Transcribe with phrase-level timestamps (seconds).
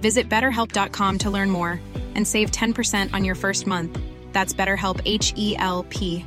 [0.00, 1.80] Visit betterhelp.com to learn more
[2.16, 3.96] and save 10% on your first month.
[4.32, 6.26] That's BetterHelp H E L P.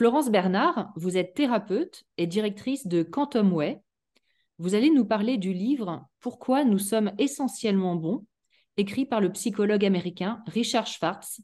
[0.00, 3.82] Florence Bernard, vous êtes thérapeute et directrice de Quantum Way.
[4.56, 8.24] Vous allez nous parler du livre Pourquoi nous sommes essentiellement bons,
[8.76, 11.40] écrit par le psychologue américain Richard Schwartz,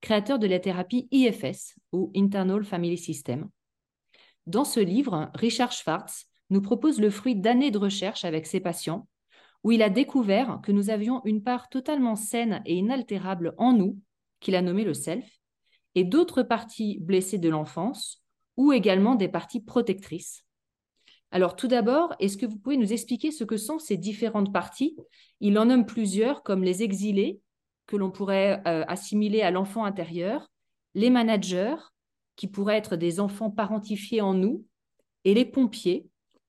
[0.00, 3.48] créateur de la thérapie IFS ou Internal Family System.
[4.46, 9.08] Dans ce livre, Richard Schwartz nous propose le fruit d'années de recherche avec ses patients,
[9.64, 13.98] où il a découvert que nous avions une part totalement saine et inaltérable en nous,
[14.40, 15.24] qu'il a nommé le self,
[15.94, 18.22] et d'autres parties blessées de l'enfance,
[18.56, 20.44] ou également des parties protectrices.
[21.32, 24.96] Alors tout d'abord, est-ce que vous pouvez nous expliquer ce que sont ces différentes parties?
[25.40, 27.40] Il en nomme plusieurs, comme les exilés,
[27.86, 30.50] que l'on pourrait euh, assimiler à l'enfant intérieur,
[30.94, 31.76] les managers,
[32.36, 34.66] qui pourraient être des enfants parentifiés en nous,
[35.24, 36.06] et les pompiers.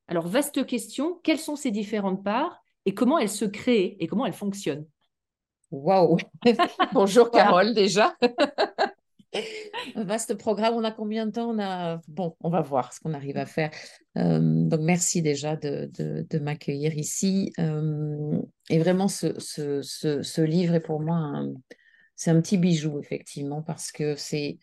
[0.09, 4.25] Alors, vaste question, quelles sont ces différentes parts et comment elles se créent et comment
[4.25, 4.85] elles fonctionnent?
[5.71, 6.17] Waouh!
[6.94, 8.15] Bonjour Carole déjà
[9.95, 10.75] vaste programme.
[10.75, 11.49] On a combien de temps?
[11.49, 13.71] On a bon, on va voir ce qu'on arrive à faire.
[14.17, 17.51] Euh, donc merci déjà de, de, m'accueillir ici.
[17.59, 23.91] Euh, et vraiment, ce, ce, ce, livre est pour moi un petit bijou effectivement parce
[23.91, 24.59] que c'est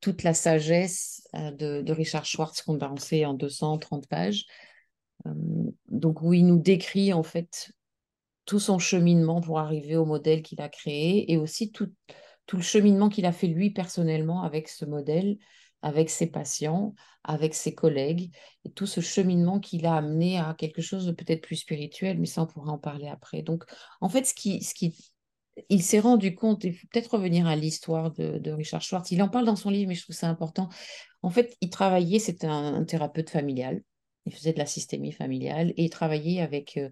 [0.00, 4.46] toute la sagesse euh, de, Richard Schwartz condensée en 230 pages.
[5.88, 7.72] donc où il nous décrit en fait
[8.44, 11.92] tout son cheminement pour arriver au modèle qu'il a créé et aussi tout
[12.48, 15.36] tout le cheminement qu'il a fait lui personnellement avec ce modèle,
[15.82, 20.82] avec ses patients, avec ses collègues, et tout ce cheminement qu'il a amené à quelque
[20.82, 23.42] chose de peut-être plus spirituel, mais ça on pourra en parler après.
[23.42, 23.64] Donc
[24.00, 24.96] en fait, ce qui, ce qui
[25.68, 29.44] il s'est rendu compte, faut peut-être revenir à l'histoire de, Richard Schwartz, il en parle
[29.44, 30.70] dans son livre, mais je trouve ça important.
[31.22, 33.82] En fait, il travaillait, c'était un, thérapeute familial,
[34.24, 36.88] il faisait de la systémie familiale, et il travaillait avec euh,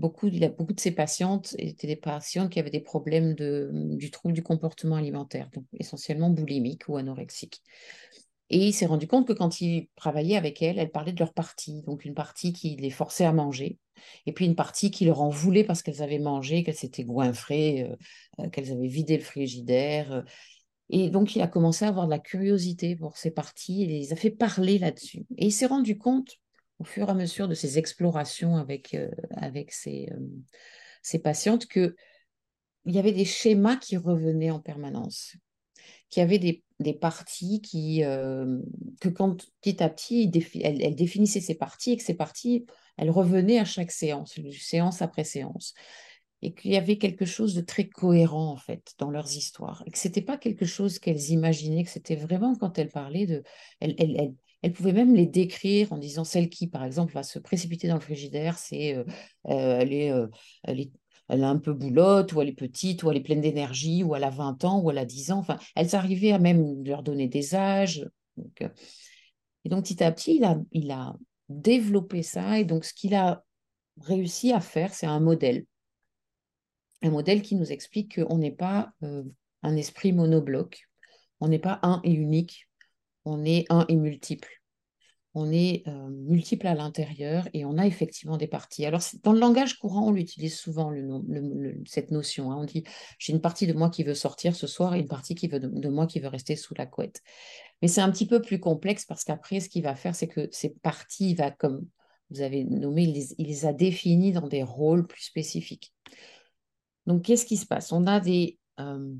[0.00, 4.34] beaucoup, il de ses patientes étaient des patientes qui avaient des problèmes de, du trouble
[4.34, 7.62] du comportement alimentaire, donc essentiellement boulimique ou anorexique.
[8.52, 11.32] Et il s'est rendu compte que quand il travaillait avec elles, elle parlait de leur
[11.32, 13.78] partie, donc une partie qui les forçait à manger,
[14.26, 17.82] et puis une partie qui leur en voulait parce qu'elles avaient mangé, qu'elles s'étaient goinfrées,
[17.82, 17.96] euh,
[18.40, 20.12] euh, qu'elles avaient vidé le frigidaire.
[20.12, 20.22] Euh.
[20.88, 24.12] et donc, il a commencé à avoir de la curiosité pour ces parties et les
[24.12, 25.26] a fait parler là-dessus.
[25.36, 26.40] Et il s'est rendu compte
[26.80, 31.94] au fur et à mesure de ces explorations avec, euh, avec ces, euh, patientes qu'il
[32.86, 35.36] y avait des schémas qui revenaient en permanence,
[36.08, 38.58] qu'il y avait des, des parties qui, euh,
[39.00, 40.30] que quand petit à petit,
[40.62, 42.64] elle, elle, définissait ces parties et que ces parties,
[42.96, 45.74] elles revenaient à chaque séance, séance après séance.
[46.42, 49.82] Et qu'il y avait quelque chose de très cohérent, en fait, dans leurs histoires.
[49.84, 53.26] Et que ce n'était pas quelque chose qu'elles imaginaient, que c'était vraiment quand elles parlaient
[53.26, 53.42] de...
[54.62, 57.94] elle pouvait même les décrire en disant celle qui, par exemple, va se précipiter dans
[57.94, 59.04] le frigidaire, c'est euh,
[59.46, 60.26] euh, elle, est, euh,
[60.64, 60.92] elle, est,
[61.28, 64.24] elle, un peu boulotte, ou elle est petite, ou elle est pleine d'énergie, ou elle
[64.24, 65.38] a 20 ans, ou elle a 10 ans.
[65.38, 68.06] Enfin, elles arrivaient à même leur donner des âges.
[69.64, 71.14] Et donc, petit à petit, il a, il a
[71.48, 72.58] développé ça.
[72.58, 73.42] Et donc, ce qu'il a
[74.02, 75.64] réussi à faire, c'est un modèle.
[77.02, 78.92] Un modèle qui nous explique qu'on n'est pas
[79.62, 80.86] un esprit monobloc,
[81.40, 82.69] on n'est pas un et unique,
[83.24, 84.48] on est un et multiple.
[85.34, 88.84] on est euh, multiple à l'intérieur et on a effectivement des parties.
[88.84, 90.92] Alors, dans le langage courant, on utilise souvent
[91.86, 92.50] cette notion.
[92.50, 92.56] Hein.
[92.58, 92.84] On dit
[93.18, 96.06] j'ai une partie de moi qui veut sortir ce soir et une partie de, moi
[96.06, 97.22] qui veut rester sous la couette.
[97.82, 100.48] Mais c'est un petit peu plus complexe parce qu'après, ce qu'il va faire, c'est que
[100.50, 101.86] ces parties, il comme
[102.30, 103.02] vous avez nommé,
[103.38, 105.92] il les, a définies dans des rôles plus spécifiques.
[107.06, 107.92] Donc, qu'est-ce qui se passe?
[107.92, 108.58] On a des.
[108.78, 109.14] Euh,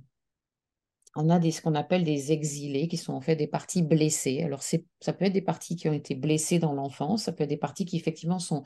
[1.17, 4.43] on a des, ce qu'on appelle des exilés, qui sont en fait des parties blessées.
[4.43, 7.51] Alors, ça peut être des parties qui ont été blessées dans l'enfance, ça peut être
[7.51, 8.62] des parties qui effectivement sont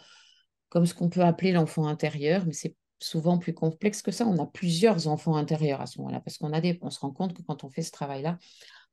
[0.69, 4.26] comme ce qu'on peut appeler l'enfant intérieur, mais c'est souvent plus complexe que ça.
[4.26, 7.12] On a plusieurs enfants intérieurs à ce moment-là, parce qu'on a des, on se rend
[7.12, 8.38] compte que quand on fait ce travail-là,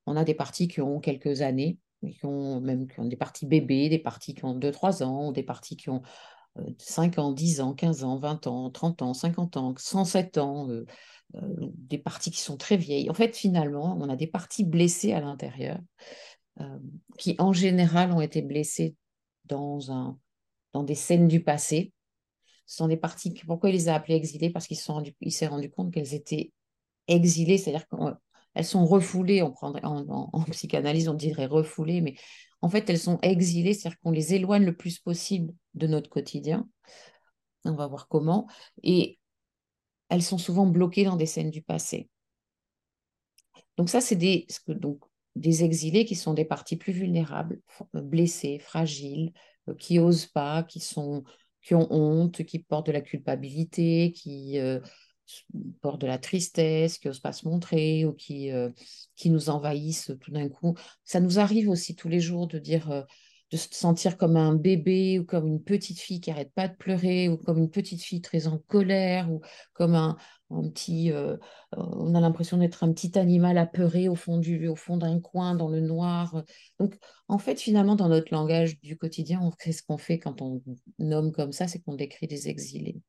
[0.06, 3.46] on a des parties qui ont quelques années, qui ont même qui ont des parties
[3.46, 6.02] bébés, des parties qui ont 2-3 ans, des parties qui ont
[6.78, 10.70] 5 euh, ans, 10 ans, 15 ans, 20 ans, 30 ans, 50 ans, 107 ans,
[10.70, 10.86] euh,
[11.36, 11.40] euh,
[11.76, 13.10] des parties qui sont très vieilles.
[13.10, 15.80] En fait, finalement, on a des parties blessées à l'intérieur,
[17.18, 18.96] qui en général ont été blessées
[19.46, 20.20] dans, un,
[20.74, 21.92] dans des scènes du passé.
[22.68, 24.52] Ce sont des parties, pourquoi il les a appelées exilées?
[24.52, 26.52] Parce qu'il s'est rendu compte qu'elles étaient
[27.08, 32.16] exilées, c'est-à-dire qu'elles sont refoulées, on prendrait, en, en, psychanalyse on dirait refoulées, mais
[32.62, 36.68] en fait elles sont exilées, c'est-à-dire qu'on les éloigne le plus possible de notre quotidien.
[37.66, 38.48] On va voir comment.
[38.84, 39.20] Et
[40.10, 42.10] elles sont souvent bloquées dans des scènes du passé.
[43.78, 44.46] Donc ça, c'est des,
[45.36, 47.62] des exilés qui sont des parties plus vulnérables,
[47.94, 49.32] blessées, fragiles,
[49.70, 51.24] euh, qui osent pas, qui, sont,
[51.62, 54.80] qui ont honte, qui portent de la culpabilité, qui euh,
[55.82, 58.70] portent de la tristesse, qui n'osent pas se montrer ou qui, euh,
[59.16, 60.76] qui nous envahissent tout d'un coup.
[61.04, 63.06] Ça nous arrive aussi tous les jours de dire
[63.52, 66.76] de se sentir comme un bébé ou comme une petite fille qui arrête pas de
[66.76, 69.42] pleurer ou comme une petite fille très en colère ou
[69.74, 70.18] comme un,
[70.74, 71.38] petit euh,
[71.76, 75.56] on a l'impression d'être un petit animal apeuré au fond du au fond d'un coin
[75.56, 76.44] dans le noir
[76.80, 76.98] donc
[77.28, 80.62] en fait finalement dans notre langage du quotidien on ce qu'on fait quand on
[81.00, 83.02] nomme comme ça c'est qu'on décrit des exilés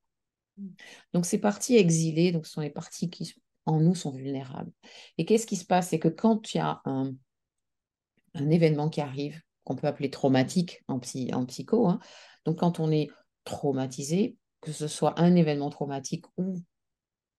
[1.13, 3.35] donc ces parties exilées donc ce sont les parties qui
[3.65, 4.73] en nous sont vulnérables
[5.19, 5.89] et qu'est-ce qui se passe?
[5.89, 11.01] C'est que quand il y a un événement qui arrive qu'on peut appeler traumatique en,
[11.33, 11.89] en psycho.
[11.89, 12.01] Hein.
[12.45, 13.09] Donc quand on est
[13.45, 16.61] traumatisé, que ce soit un événement traumatique ou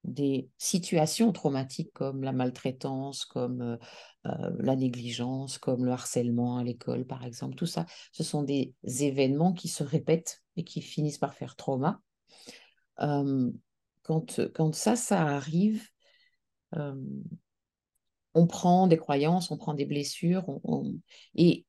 [0.04, 3.78] des situations traumatiques comme la maltraitance, comme euh,
[4.26, 8.74] euh, la négligence, comme le harcèlement à l'école, par exemple, tout ça, ce sont des
[8.84, 12.02] événements qui se répètent et qui finissent par faire trauma.
[13.02, 13.52] Euh,
[14.04, 15.88] quand, ça, ça arrive,
[18.34, 20.46] on prend des croyances, on prend des blessures,
[21.36, 21.66] et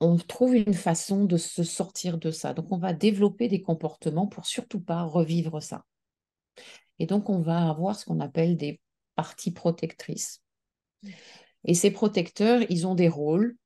[0.00, 2.54] on trouve une façon de se sortir de ça.
[2.54, 5.84] Donc, on va développer des comportements pour surtout pas revivre ça.
[6.98, 8.80] Et donc, on va avoir ce qu'on appelle des
[9.14, 10.42] parties protectrices.
[11.64, 13.56] Et ces protecteurs, ils ont des rôles.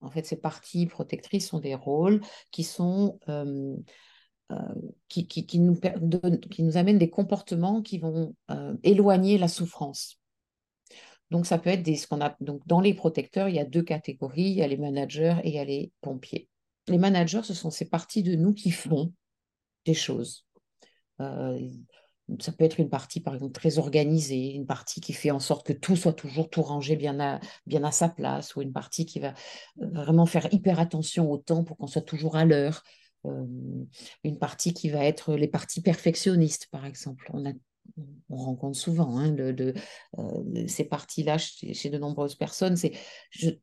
[0.00, 2.20] En fait, ces parties protectrices ont des rôles
[2.50, 3.76] qui sont euh,
[4.50, 4.56] euh,
[5.08, 5.78] qui, nous,
[6.58, 10.18] nous, amènent des comportements qui vont euh, éloigner la souffrance.
[11.30, 11.98] Donc, ça peut être des.
[12.40, 15.48] Donc, dans les protecteurs, il y a deux catégories il y a les managers et
[15.48, 16.48] il y a les pompiers.
[16.86, 19.12] Les managers, ce sont ces parties de nous qui font
[19.84, 20.46] des choses.
[21.20, 21.58] Euh,
[22.40, 25.66] ça peut être une partie, par exemple, très organisée, une partie qui fait en sorte
[25.66, 29.06] que tout soit toujours tout rangé bien à, bien à sa place, ou une partie
[29.06, 29.34] qui va
[29.76, 32.82] vraiment faire hyper attention au temps pour qu'on soit toujours à l'heure.
[33.28, 33.44] Euh,
[34.24, 37.30] une partie qui va être les parties perfectionnistes, par exemple.
[37.32, 37.52] On a
[38.28, 39.74] on rencontre souvent hein, de,
[40.18, 42.76] euh, ces parties-là chez, de nombreuses personnes.
[42.76, 42.92] C'est,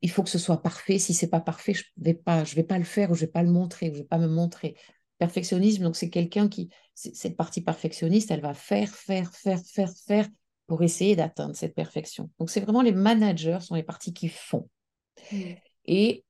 [0.01, 0.99] il faut que ce soit parfait.
[0.99, 3.31] Si c'est pas parfait, je vais pas, je vais pas le faire ou je vais
[3.31, 4.75] pas le montrer ou je vais pas me montrer.
[5.17, 10.27] Perfectionnisme, donc c'est quelqu'un qui, cette partie perfectionniste, elle va faire, faire, faire, faire, faire
[10.67, 12.29] pour essayer d'atteindre cette perfection.
[12.39, 14.67] Donc c'est vraiment les managers sont les parties qui font.
[15.85, 16.24] Et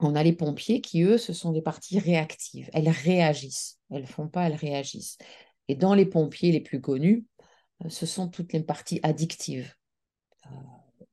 [0.00, 2.70] on a les pompiers qui, eux, ce sont des parties réactives.
[2.72, 3.78] Elles réagissent.
[3.90, 5.18] Elles font pas, elles réagissent.
[5.68, 7.26] Et dans les pompiers les plus connus,
[7.84, 9.74] euh, ce sont toutes les parties addictives.
[10.46, 10.50] Euh,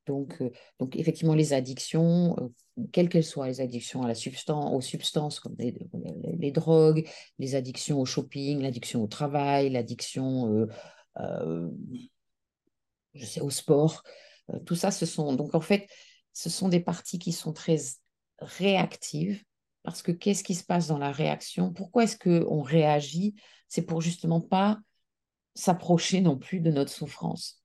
[0.05, 2.35] donc, euh, donc, effectivement, les addictions,
[2.91, 7.07] quelles qu'elles soient, les addictions à la substance, aux substances comme les, drogues,
[7.39, 10.67] les addictions au shopping, l'addiction au travail, l'addiction
[13.41, 14.03] au sport,
[14.65, 15.89] tout ça, ce sont donc en fait,
[16.31, 17.77] ce sont des parties qui sont très
[18.39, 19.43] réactives
[19.83, 21.71] parce que qu'est-ce qui se passe dans la réaction?
[21.71, 23.35] Pourquoi est-ce qu'on réagit?
[23.69, 24.79] C'est pour justement pas
[25.55, 27.63] s'approcher non plus de notre souffrance.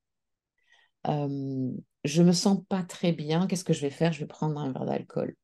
[1.09, 1.73] Euh,
[2.05, 4.13] je me sens pas très bien, qu'est-ce que je vais faire?
[4.13, 5.37] Je vais prendre un verre d'alcool.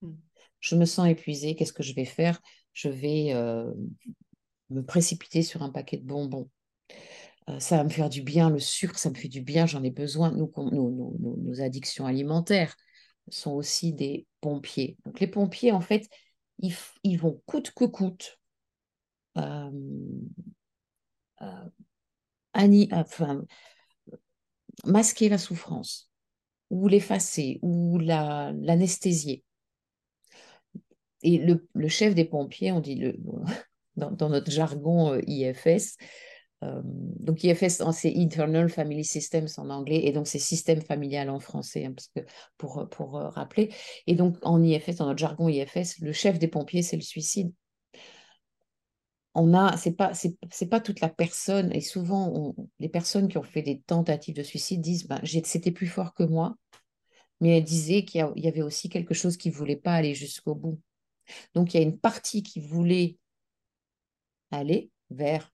[0.00, 0.14] Hmm.
[0.60, 2.40] Je me sens épuisée, qu'est-ce que je vais faire?
[2.72, 3.72] Je vais euh,
[4.70, 6.48] me précipiter sur un paquet de bonbons.
[7.48, 9.82] Euh, ça va me faire du bien, le sucre, ça me fait du bien, j'en
[9.82, 10.52] ai besoin, nous,
[11.18, 12.76] nos addictions alimentaires
[13.28, 14.96] sont aussi des pompiers.
[15.04, 16.08] Donc les pompiers, en fait,
[16.58, 18.38] ils, vont coûte que coûte
[19.38, 19.70] euh,
[21.42, 21.68] euh,
[24.84, 26.10] masquer la souffrance
[26.70, 29.44] ou l'effacer ou l'anesthésier.
[31.22, 33.00] Et le, chef des pompiers, on dit
[33.96, 35.96] dans, notre jargon euh, IFS,
[36.72, 41.86] donc IFS, c'est Internal Family Systems en anglais, et donc c'est système familial en français,
[41.86, 41.94] hein,
[42.58, 42.78] pour,
[43.16, 43.72] euh, rappeler.
[44.06, 47.52] Et donc en IFS, dans notre jargon IFS, le chef des pompiers, c'est le suicide.
[49.34, 53.42] On a, c'est pas, c'est, pas toute la personne, et souvent les personnes qui ont
[53.42, 56.56] fait des tentatives de suicide disent, ben, c'était plus fort que moi,
[57.40, 60.80] mais elles disaient qu'il y, avait aussi quelque chose qui voulait pas aller jusqu'au bout.
[61.54, 63.16] Donc il y a une partie qui voulait
[64.50, 65.51] aller vers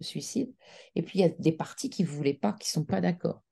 [0.00, 0.52] suicide.
[0.94, 3.00] Et puis, il y a des parties qui ne voulaient pas, qui ne sont pas
[3.00, 3.42] d'accord.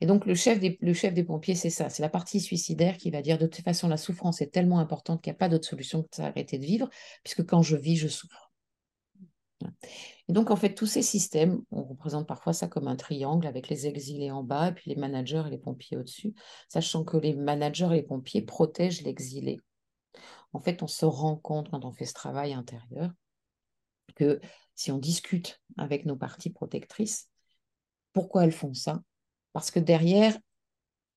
[0.00, 2.96] Et donc, le chef des, le chef des pompiers, c'est ça, c'est la partie suicidaire
[2.96, 5.48] qui va dire de toute façon, la souffrance est tellement importante qu'il n'y a pas
[5.48, 6.88] d'autre solution que d'arrêter de vivre,
[7.22, 8.52] puisque quand je vis, je souffre.
[10.28, 13.68] Et donc, en fait, tous ces systèmes, on représente parfois ça comme un triangle avec
[13.68, 16.34] les exilés en bas et puis les managers et les pompiers au-dessus,
[16.68, 19.60] sachant que les managers et les pompiers protègent l'exilé.
[20.52, 23.10] En fait, on se rend compte quand on fait ce travail intérieur
[24.14, 24.40] que
[24.74, 27.28] si on discute avec nos parties protectrices,
[28.12, 29.02] pourquoi elles font ça?
[29.52, 30.36] Parce que derrière,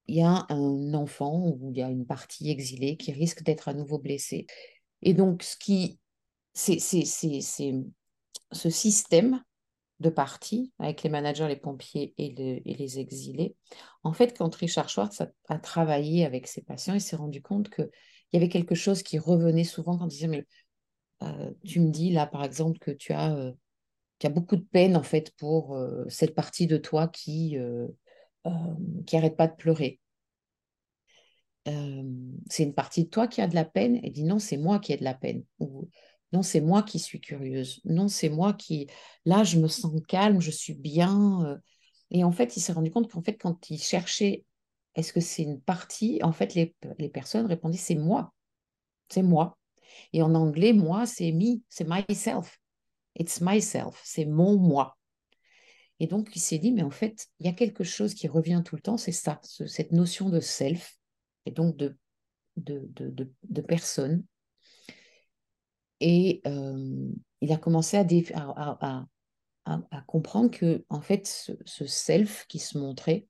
[0.08, 3.68] il y a un enfant ou il y a une partie exilée qui risque d'être
[3.68, 4.46] à nouveau blessée.
[5.02, 6.00] Et donc, ce qui,
[6.54, 9.42] c'est, ce système
[10.00, 12.34] de parties avec les managers, les pompiers et,
[12.66, 13.56] les exilés.
[14.04, 17.90] En fait, quand Richard Schwartz a, travaillé avec ses patients, il s'est rendu compte qu'il
[18.34, 20.46] y avait quelque chose qui revenait souvent quand il disait, mais
[21.64, 23.52] tu me dis là, par exemple, que tu as, euh,
[24.30, 27.58] beaucoup de peine en fait pour euh, cette partie de toi qui
[29.08, 30.00] qui arrête pas de pleurer.
[31.66, 34.80] c'est une partie de toi qui a de la peine et dit non, c'est moi
[34.80, 35.44] qui ai de la peine.
[35.60, 35.90] Ou
[36.32, 37.82] non, c'est moi qui suis curieuse.
[37.86, 38.88] Non, c'est moi qui,
[39.26, 41.60] là, je me sens calme, je suis bien.
[42.12, 44.46] Et en fait, il s'est rendu compte qu'en fait, quand il cherchait,
[44.96, 48.34] est-ce que c'est une partie, en fait, les, les personnes répondaient, c'est moi.
[49.10, 49.58] C'est moi.
[50.14, 52.60] Et en anglais, moi, c'est me, c'est myself.
[53.18, 54.98] It's myself, c'est mon moi.
[56.00, 58.62] Et donc, il s'est dit, mais en fait, il y a quelque chose qui revient
[58.66, 60.98] tout le temps, c'est ça, cette notion de self,
[61.46, 61.98] et donc de,
[62.58, 64.26] de, de, de, personne.
[66.02, 69.06] Et euh, il a commencé à, à,
[69.66, 73.28] à, comprendre que, en fait, ce, self qui se montrait,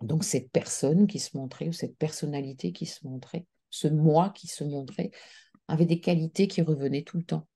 [0.00, 4.46] donc cette personne qui se montrait, ou cette personnalité qui se montrait, ce moi qui
[4.46, 5.10] se montrait,
[5.66, 7.48] avait des qualités qui revenaient tout le temps,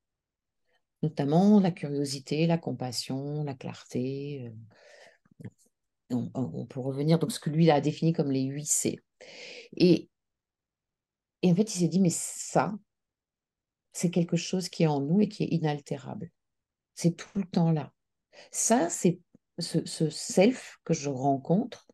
[1.02, 4.50] notamment la curiosité, la compassion, la clarté.
[4.50, 5.50] Euh,
[6.11, 9.00] on, peut revenir donc ce que lui a défini comme les 8 C.
[9.76, 10.08] Et,
[11.44, 12.75] en fait, il s'est dit, mais ça,
[13.92, 16.30] c'est quelque chose qui est en nous et qui est inaltérable.
[16.94, 17.92] C'est tout le temps là.
[18.50, 19.20] Ça, c'est
[19.58, 21.86] ce, self que je rencontre,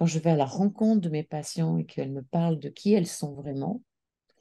[0.00, 2.94] quand je vais à la rencontre de mes patients et qu'elles me parlent de qui
[2.94, 3.82] elles sont vraiment,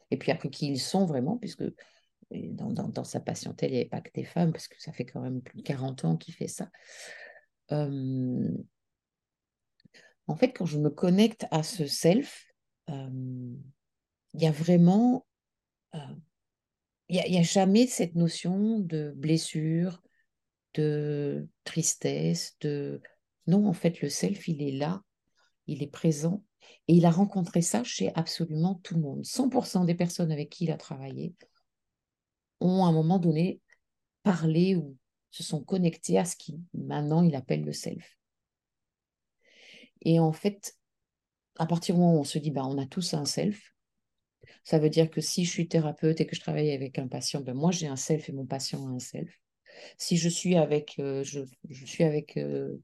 [0.09, 1.65] et puis après qui ils sont vraiment, puisque
[2.31, 5.03] dans, dans, sa patientèle, il n'y avait pas que des femmes, parce que ça fait
[5.03, 6.69] quand même plus de 40 ans qu'il fait ça.
[7.73, 8.49] Euh,
[10.27, 12.47] en fait, quand je me connecte à ce self,
[12.89, 13.53] euh,
[14.33, 15.27] il y a vraiment,
[15.93, 16.15] euh,
[17.09, 20.01] il n'y a, a, jamais cette notion de blessure,
[20.73, 23.01] de tristesse, de...
[23.45, 25.03] Non, en fait, le self, il est là,
[25.71, 26.43] il est présent,
[26.87, 29.23] et il a rencontré ça chez absolument tout le monde.
[29.23, 31.33] 100% des personnes avec qui il a travaillé
[32.59, 33.61] ont à un moment donné
[34.23, 34.97] parlé ou
[35.31, 38.17] se sont connectés à ce qui maintenant il appelle le self.
[40.01, 40.75] Et en fait,
[41.57, 43.75] à partir du moment où on se dit, bah, on a tous un self,
[44.63, 47.41] ça veut dire que si je suis thérapeute et que je travaille avec un patient,
[47.41, 49.31] ben moi j'ai un self et mon patient a un self.
[49.97, 52.77] Si je suis avec, euh, je, je, suis avec euh,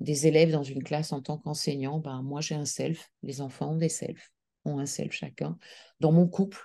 [0.00, 3.72] des élèves dans une classe en tant qu'enseignant, ben, moi j'ai un self, les enfants
[3.72, 4.32] ont des selfs,
[4.64, 5.58] ont un self chacun.
[6.00, 6.60] Dans mon couple,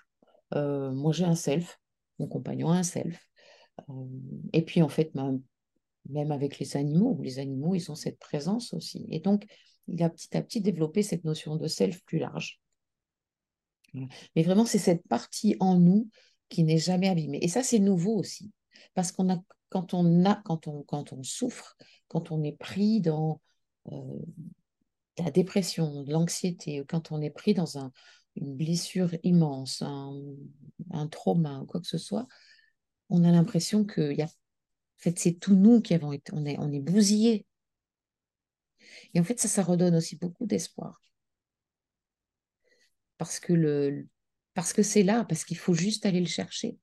[0.54, 1.80] euh, moi j'ai un self,
[2.20, 3.28] mon compagnon a un self.
[3.90, 3.94] Euh,
[4.54, 5.40] et puis en fait, ben,
[6.10, 9.06] même avec les animaux, les animaux, ils ont cette présence aussi.
[9.10, 9.46] Et donc,
[9.88, 12.60] il a petit à petit développé cette notion de self plus large.
[14.36, 16.10] Mais vraiment, c'est cette partie en nous
[16.50, 17.40] qui n'est jamais abîmée.
[17.42, 18.52] Et ça, c'est nouveau aussi.
[18.94, 21.76] Parce qu'on a, quand on a, quand on, quand on souffre,
[22.08, 23.42] quand on est pris dans
[23.92, 24.20] euh,
[25.18, 27.92] la dépression, l'anxiété, quand on est pris dans un,
[28.36, 32.28] une blessure immense, un, trauma ou quoi que ce soit,
[33.10, 34.30] on a l'impression que y a, en
[34.98, 37.46] fait, c'est tout nous qui avons été, on est, on est bousillés.
[39.14, 41.02] Et en fait, ça, ça redonne aussi beaucoup d'espoir.
[43.18, 44.08] parce que le
[44.54, 46.78] parce que c'est là, parce qu'il faut juste aller le chercher.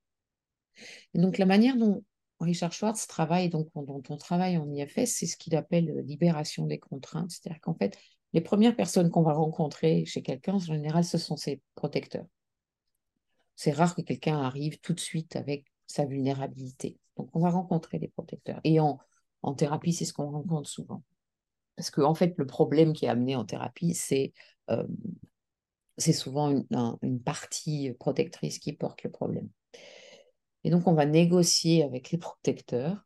[1.13, 2.03] Et donc la manière dont
[2.39, 6.79] Richard Schwartz travaille, donc dont on travaille en IFS, c'est ce qu'il appelle libération des
[6.79, 7.31] contraintes.
[7.31, 7.97] C'est-à-dire qu'en fait,
[8.33, 12.25] les premières personnes qu'on va rencontrer chez quelqu'un, en général, ce sont ses protecteurs.
[13.55, 16.97] C'est rare que quelqu'un arrive tout de suite avec sa vulnérabilité.
[17.15, 18.59] Donc, on va rencontrer des protecteurs.
[18.65, 18.99] Et en,
[19.55, 21.03] thérapie, c'est ce qu'on rencontre souvent.
[21.77, 24.33] Parce qu'en en fait, le problème qui est amené en thérapie, c'est
[24.69, 24.85] euh,
[25.97, 29.47] souvent une, partie protectrice qui porte le problème.
[30.65, 33.05] Et donc, on va négocier avec les protecteurs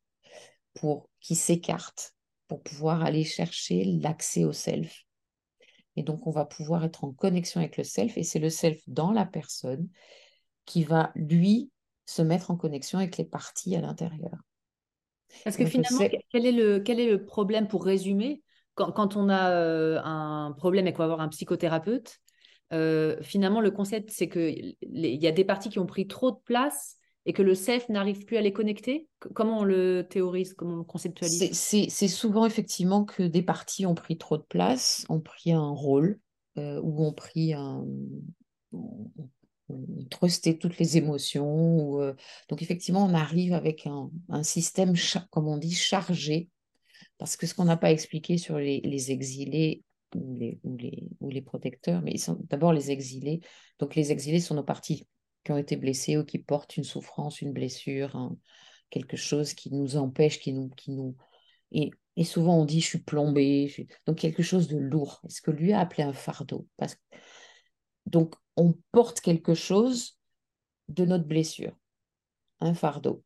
[0.76, 2.16] pour qu'ils s'écartent,
[2.48, 5.04] pour pouvoir aller chercher l'accès au self.
[5.98, 8.80] Et donc, on va pouvoir être en connexion avec le self, et c'est le self
[8.88, 9.90] dans la personne
[10.64, 11.70] qui va, lui,
[12.06, 14.38] se mettre en connexion avec les parties à l'intérieur.
[15.44, 18.42] Parce que finalement, quel est, le, quel est le problème pour résumer?
[18.76, 22.20] Quand, quand on a euh, un problème et qu'on va avoir un psychothérapeute,
[22.72, 26.40] euh, finalement, le concept, c'est qu'il y a des parties qui ont pris trop de
[26.46, 26.96] place
[27.26, 29.08] et que le self n'arrive plus à les connecter?
[29.34, 31.52] Comment on le théorise Comment on le conceptualise?
[31.54, 36.20] C'est souvent effectivement que des parties ont pris trop de place, ont pris un rôle
[36.58, 37.86] euh, ou ont pris un,
[40.10, 42.02] truster toutes les émotions.
[42.02, 42.14] Euh,
[42.48, 44.94] donc effectivement, on arrive avec un, système,
[45.30, 46.50] comme on dit, chargé.
[47.18, 49.84] Parce que ce qu'on n'a pas expliqué sur les, exilés
[50.16, 52.16] ou les, ou, les, ou les, protecteurs, mais
[52.50, 53.42] d'abord les exilés.
[53.78, 55.08] Donc les exilés sont nos parties
[55.44, 58.32] qui ont été blessées ou qui portent une souffrance, une blessure,
[58.90, 60.70] quelque chose qui nous empêche, qui nous...
[60.70, 61.16] Qui nous...
[61.72, 65.22] Et, et souvent on dit je suis plombé, donc quelque chose de lourd.
[65.26, 66.68] Est-ce que lui a appelé un fardeau?
[66.78, 66.98] Parce...
[68.06, 70.20] Donc on porte quelque chose
[70.90, 71.78] de notre blessure,
[72.60, 73.24] un fardeau.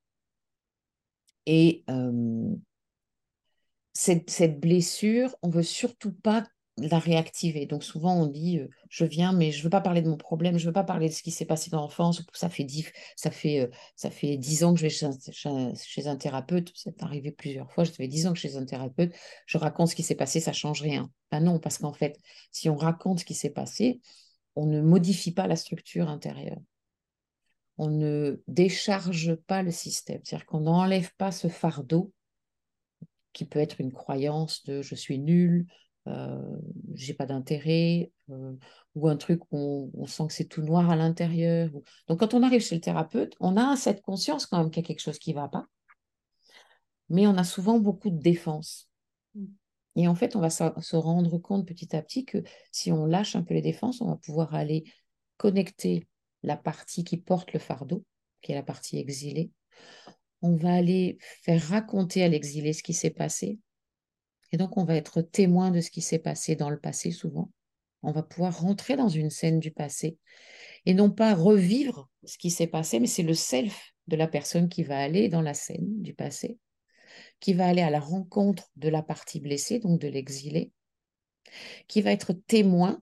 [1.46, 1.84] Et
[3.94, 6.46] cette, cette, blessure, on veut surtout pas
[6.78, 7.66] la réactiver.
[7.66, 10.66] Donc souvent on dit je viens mais je veux pas parler de mon problème, je
[10.66, 12.24] veux pas parler de ce qui s'est passé dans l'enfance.
[12.34, 15.74] Ça fait dix, ça fait euh, ça fait dix ans que je vais chez un,
[15.76, 16.72] chez un thérapeute.
[16.76, 17.84] C'est arrivé plusieurs fois.
[17.84, 19.14] Je fais dix ans que chez un thérapeute.
[19.46, 21.10] Je raconte ce qui s'est passé, ça change rien.
[21.32, 22.18] Ben non parce qu'en fait
[22.52, 24.02] si on raconte ce qui s'est passé,
[24.56, 26.62] on ne modifie pas la structure intérieure.
[27.78, 32.14] On ne décharge pas le système, c'est-à-dire qu'on n'enlève pas ce fardeau
[33.34, 35.66] qui peut être une croyance de je suis nul,
[36.96, 38.54] j'ai pas d'intérêt, euh,
[38.96, 41.70] ou un truc où on, sent que c'est tout noir à l'intérieur.
[42.08, 44.86] Donc quand on arrive chez le thérapeute, on a cette conscience quand même qu'il y
[44.86, 45.68] a quelque chose qui ne va pas,
[47.10, 48.90] mais on a souvent beaucoup de défense.
[49.36, 49.46] Mm.
[49.96, 52.40] Et en fait, on va se rendre compte petit à petit que
[52.72, 54.86] si on lâche un peu les défenses, on va pouvoir aller
[55.38, 56.08] connecter
[56.42, 58.04] la partie qui porte le fardeau,
[58.42, 59.52] qui est la partie exilée.
[60.42, 63.60] On va aller faire raconter à l'exilé ce qui s'est passé.
[64.54, 67.52] Et donc, on va être témoin de ce qui s'est passé dans le passé souvent.
[68.04, 70.18] On va pouvoir rentrer dans une scène du passé
[70.86, 74.70] et non pas revivre ce qui s'est passé, mais c'est le self de la personne
[74.70, 76.58] qui va aller dans la scène du passé
[77.40, 80.72] qui va aller à la rencontre de la partie blessée, donc de l'exilé,
[81.88, 83.02] qui va être témoin.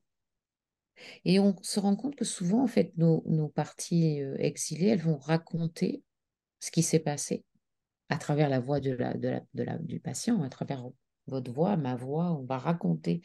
[1.25, 5.17] Et on se rend compte que souvent, en fait, nos, parties euh, exilées, elles vont
[5.17, 6.03] raconter
[6.59, 7.43] ce qui s'est passé
[8.09, 10.83] à travers la voix du patient, à travers
[11.27, 13.21] votre voix, ma voix, on va raconter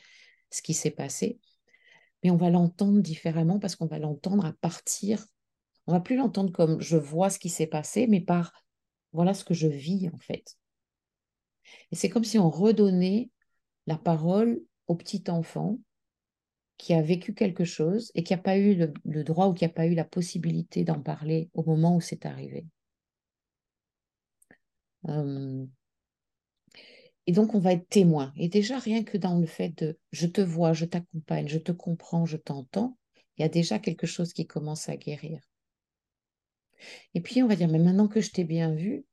[0.51, 1.41] ce qui s'est passé,
[2.23, 5.27] mais on va l'entendre différemment parce qu'on va l'entendre à partir,
[5.87, 8.53] on va plus l'entendre comme je vois ce qui s'est passé, mais par
[9.13, 10.57] voilà ce que je vis en fait.
[11.91, 13.31] Et c'est comme si on redonnait
[13.87, 15.79] la parole au petit enfant
[16.77, 19.71] qui a vécu quelque chose et qui n'a pas eu le, droit ou qui n'a
[19.71, 22.67] pas eu la possibilité d'en parler au moment où c'est arrivé.
[25.09, 25.65] Euh,
[27.27, 28.33] et donc, on va être témoin.
[28.37, 31.73] Et déjà, rien que dans le fait de je te vois, je t'accompagne, je te
[31.73, 32.97] comprends, je t'entends,
[33.37, 35.41] il y a déjà quelque chose qui commence à guérir.
[37.15, 39.05] Et puis, on va dire, mais maintenant que je t'ai bien vu,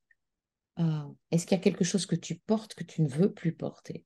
[0.78, 3.54] ah, est-ce qu'il y a quelque chose que tu portes que tu ne veux plus
[3.54, 4.06] porter?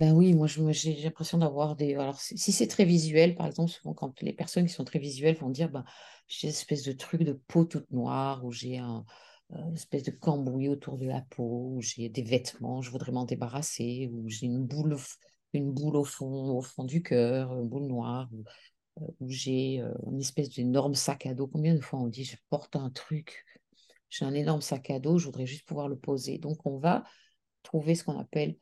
[0.00, 1.94] Ben oui, moi j'ai l'impression d'avoir des.
[1.96, 5.34] Alors, si c'est très visuel, par exemple, souvent quand les personnes qui sont très visuelles
[5.36, 5.84] vont dire ben,
[6.28, 9.12] j'ai une espèce de truc de peau toute noire, ou j'ai un, euh,
[9.50, 13.24] une espèce de cambouis autour de la peau, ou j'ai des vêtements, je voudrais m'en
[13.24, 14.96] débarrasser, ou j'ai une boule,
[15.54, 18.44] une boule au fond, au fond du cœur, une boule noire, ou,
[19.02, 21.46] euh, j'ai euh, une espèce d'énorme sac à dos.
[21.46, 23.44] Combien de fois on dit je porte un truc?
[24.10, 26.38] J'ai un énorme sac à dos, je voudrais juste pouvoir le poser.
[26.38, 27.04] Donc, on va
[27.62, 28.56] trouver ce qu'on appelle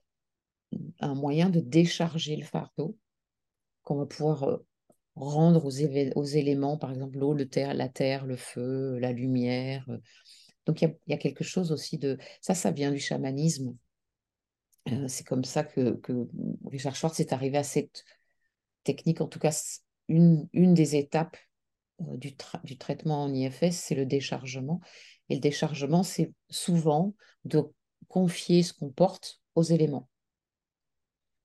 [1.00, 2.96] un moyen de décharger le fardeau,
[3.82, 4.56] qu'on va pouvoir euh,
[5.14, 9.86] rendre aux, éléments, par exemple l'eau, le terre, la terre, le feu, la lumière.
[10.66, 12.18] Donc, il y, a quelque chose aussi de...
[12.40, 13.76] Ça, ça vient du chamanisme.
[14.88, 16.00] Euh, c'est comme ça que,
[16.66, 18.04] Richard Schwartz est arrivé à cette
[18.84, 19.52] technique, en tout cas
[20.08, 21.36] une, des étapes
[22.00, 22.36] euh, du,
[22.76, 24.80] traitement en IFS, c'est le déchargement.
[25.28, 27.64] Et le déchargement, c'est souvent de
[28.08, 30.08] confier ce qu'on porte aux éléments.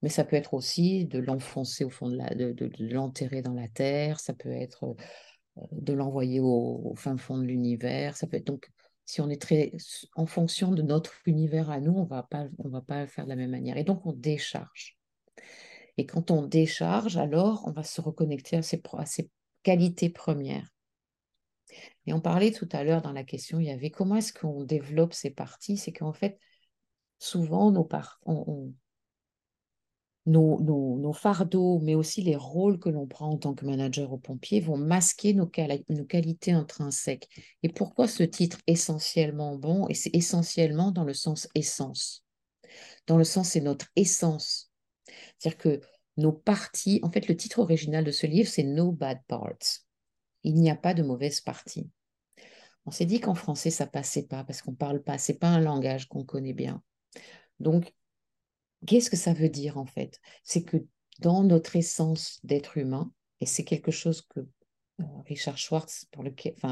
[0.02, 3.68] Mais ça peut être aussi de l'enfoncer au fond de la, de, l'enterrer dans la
[3.68, 4.96] terre, ça peut être
[5.58, 8.70] euh, de l'envoyer au, fin fond de l'univers, ça peut être donc
[9.06, 9.72] si on est très
[10.16, 13.30] en fonction de notre univers à nous, on va pas on va pas faire de
[13.30, 13.78] la même manière.
[13.78, 14.98] Et donc on décharge.
[15.98, 19.30] Et quand on décharge, alors on va se reconnecter à ses, à ses
[19.64, 20.70] qualités premières.
[22.06, 24.64] Et on parlait tout à l'heure dans la question, il y avait comment est-ce qu'on
[24.64, 25.78] développe ces parties?
[25.78, 26.40] C'est qu'en fait,
[27.20, 28.74] souvent, nos, par on,
[30.26, 34.18] nos, nos, fardeaux, mais aussi les rôles que l'on prend en tant que manager au
[34.18, 35.50] pompier vont masquer nos,
[35.90, 37.28] nos, qualités intrinsèques.
[37.64, 42.24] Et pourquoi ce titre essentiellement bon Et c'est essentiellement dans le sens essence?
[43.08, 44.72] Dans le sens, c'est notre essence.
[45.38, 45.82] C'est-à-dire que
[46.18, 49.82] nos parties, en fait, le titre original de ce livre, c'est No Bad Parts.
[50.44, 51.90] Il n'y a pas de mauvaise partie.
[52.86, 55.60] On s'est dit qu'en français, ça passait pas parce qu'on parle pas, c'est pas un
[55.60, 56.82] langage qu'on connaît bien.
[57.60, 57.94] Donc,
[58.86, 60.20] qu'est-ce que ça veut dire en fait?
[60.44, 60.78] C'est que
[61.20, 66.08] dans notre essence d'être humain, et c'est quelque chose que euh, Richard Schwartz,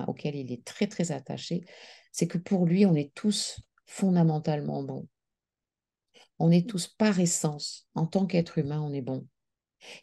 [0.08, 1.66] auquel il est très très attaché,
[2.12, 5.08] c'est que pour lui, on est tous fondamentalement bons.
[6.38, 9.28] On est tous par essence, en tant qu'être humain, on est bon.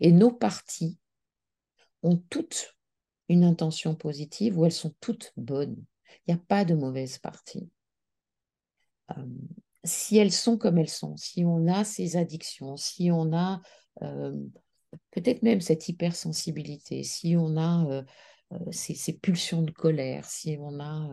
[0.00, 0.98] Et nos parties
[2.02, 2.76] ont toutes
[3.28, 5.84] une intention positive ou elles sont toutes bonnes.
[6.26, 7.68] Il n'y a pas de mauvaise partie.
[9.16, 9.24] Euh,
[9.86, 13.60] si elles sont comme elles sont, si on a ces addictions, si on a
[14.02, 14.36] euh,
[15.10, 18.02] peut-être même cette hypersensibilité, si on a euh,
[18.52, 21.08] euh, ces, pulsions de colère, si on a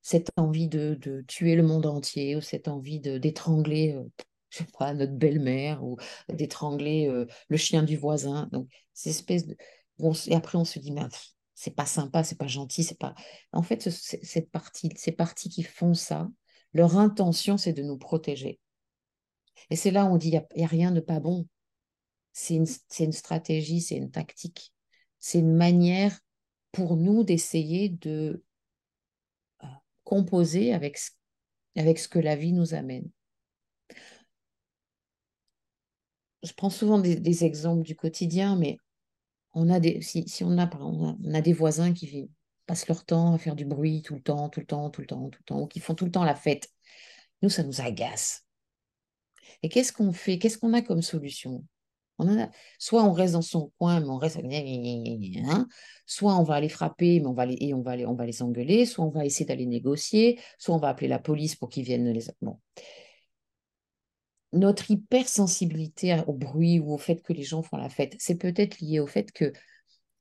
[0.00, 3.98] cette envie de, tuer le monde entier ou cette envie d'étrangler,
[4.50, 5.96] je sais pas, notre belle-mère ou
[6.28, 7.10] d'étrangler
[7.48, 8.48] le chien du voisin.
[8.52, 9.56] Donc, ces espèces de...
[10.26, 11.02] et après, on se dit, mais
[11.54, 13.14] c'est pas sympa, c'est pas gentil, c'est pas.
[13.52, 16.28] En fait, cette partie, ces parties qui font ça,
[16.72, 18.58] leur intention, c'est de nous protéger.
[19.70, 21.46] Et c'est là où on dit, il n'y a, rien de pas bon.
[22.32, 22.66] C'est une,
[22.98, 24.72] une, stratégie, c'est une tactique.
[25.18, 26.18] C'est une manière
[26.72, 28.42] pour nous d'essayer de
[29.62, 29.66] euh,
[30.04, 30.98] composer avec,
[31.76, 33.08] avec ce que la vie nous amène.
[36.42, 38.78] Je prends souvent des exemples du quotidien, mais
[39.54, 42.30] on a des, si, on, a, on a des voisins qui
[42.66, 45.06] passent leur temps à faire du bruit tout le temps, tout le temps, tout le
[45.06, 46.68] temps, tout le temps, ou qui font tout le temps la fête,
[47.42, 48.46] nous, ça nous agace.
[49.62, 50.38] Et qu'est-ce qu'on fait?
[50.38, 51.64] Qu'est-ce qu'on a comme solution?
[52.18, 54.38] On a, Soit on reste dans son coin, mais on reste.
[54.38, 55.66] Hein,
[56.06, 58.26] soit on va aller frapper, mais on va les, et on va, les, on va
[58.26, 58.86] les engueuler.
[58.86, 60.38] Soit on va essayer d'aller négocier.
[60.58, 62.26] Soit on va appeler la police pour qu'ils viennent les.
[64.52, 68.80] Notre hypersensibilité au bruit ou au fait que les gens font la fête, c'est peut-être
[68.80, 69.52] lié au fait que,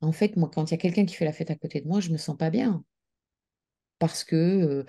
[0.02, 1.88] en fait, moi, quand il y a quelqu'un qui fait la fête à côté de
[1.88, 2.84] moi, je me sens pas bien.
[4.00, 4.86] Parce que, euh,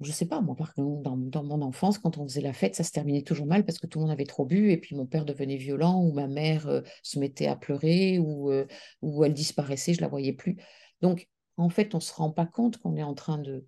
[0.00, 2.92] je sais pas, moi, par dans, mon enfance, quand on faisait la fête, ça se
[2.92, 5.24] terminait toujours mal parce que tout le monde avait trop bu et puis mon père
[5.24, 8.66] devenait violent ou ma mère euh, se mettait à pleurer ou, euh,
[9.02, 10.56] ou elle disparaissait, je la voyais plus.
[11.00, 13.64] Donc, en fait, on se rend pas compte qu'on est en train de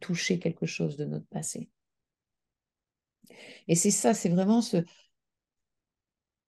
[0.00, 1.70] toucher quelque chose de notre passé.
[3.68, 4.78] Et c'est ça, c'est vraiment ce.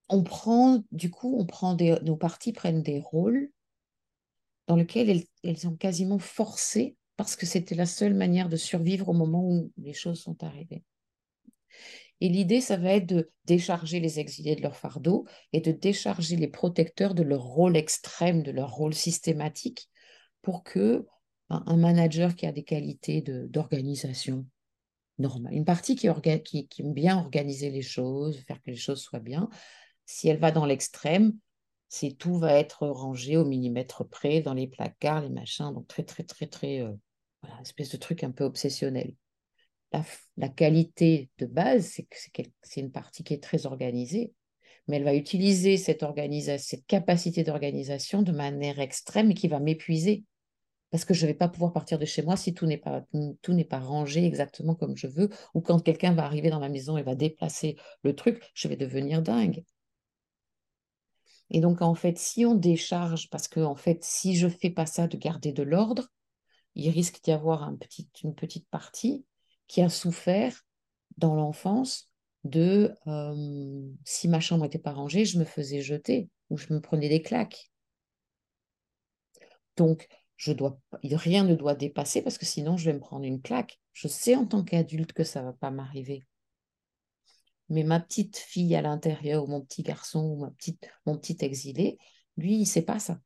[0.09, 3.49] On prend, du coup, on prend des, nos parties prennent des rôles
[4.67, 9.09] dans lesquels elles, elles sont quasiment forcées parce que c'était la seule manière de survivre
[9.09, 10.83] au moment où les choses sont arrivées.
[12.19, 16.35] Et l'idée, ça va être de décharger les exilés de leur fardeau et de décharger
[16.35, 19.89] les protecteurs de leur rôle extrême, de leur rôle systématique,
[20.41, 21.05] pour que
[21.49, 24.45] un manager qui a des qualités d'organisation,
[25.51, 29.49] une partie qui, aime bien organiser les choses, faire que les choses soient bien.
[30.05, 31.33] Si elle va dans l'extrême,
[31.89, 36.03] c'est tout va être rangé au millimètre près dans les placards, les machins, donc très,
[36.03, 36.91] très, très, très, euh,
[37.41, 39.13] voilà, espèce de truc un peu obsessionnel.
[40.37, 42.15] La, qualité de base, c'est que
[42.61, 44.33] c'est une partie qui est très organisée,
[44.87, 49.59] mais elle va utiliser cette, organisation, cette capacité d'organisation de manière extrême et qui va
[49.59, 50.23] m'épuiser
[50.91, 53.03] parce que je ne vais pas pouvoir partir de chez moi si tout n'est pas,
[53.41, 56.69] tout n'est pas rangé exactement comme je veux, ou quand quelqu'un va arriver dans ma
[56.69, 59.63] maison et va déplacer le truc, je vais devenir dingue.
[61.49, 64.69] Et donc, en fait, si on décharge, parce que, en fait, si je ne fais
[64.69, 66.07] pas ça de garder de l'ordre,
[66.75, 69.25] il risque d'y avoir une petite partie
[69.67, 70.65] qui a souffert
[71.17, 72.09] dans l'enfance
[72.45, 72.95] de
[74.05, 77.21] si ma chambre n'était pas rangée, je me faisais jeter ou je me prenais des
[77.21, 77.71] claques.
[79.75, 80.07] Donc,
[80.41, 83.79] je dois, rien ne doit dépasser parce que sinon je vais me prendre une claque.
[83.93, 86.23] Je sais en tant qu'adulte que ça ne va pas m'arriver.
[87.69, 91.37] Mais ma petite fille à l'intérieur, ou mon petit garçon, ou ma petite, mon petit
[91.41, 91.99] exilé,
[92.37, 93.19] lui, il ne sait pas ça.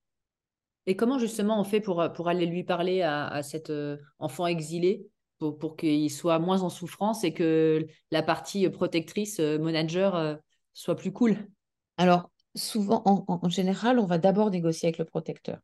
[0.88, 3.72] Et comment justement on fait pour, pour aller lui parler à, à cet
[4.20, 10.38] enfant exilé pour, pour qu'il soit moins en souffrance et que la partie protectrice, manager,
[10.74, 11.48] soit plus cool?
[11.96, 15.60] Alors, souvent, en, général, on va d'abord négocier avec le protecteur.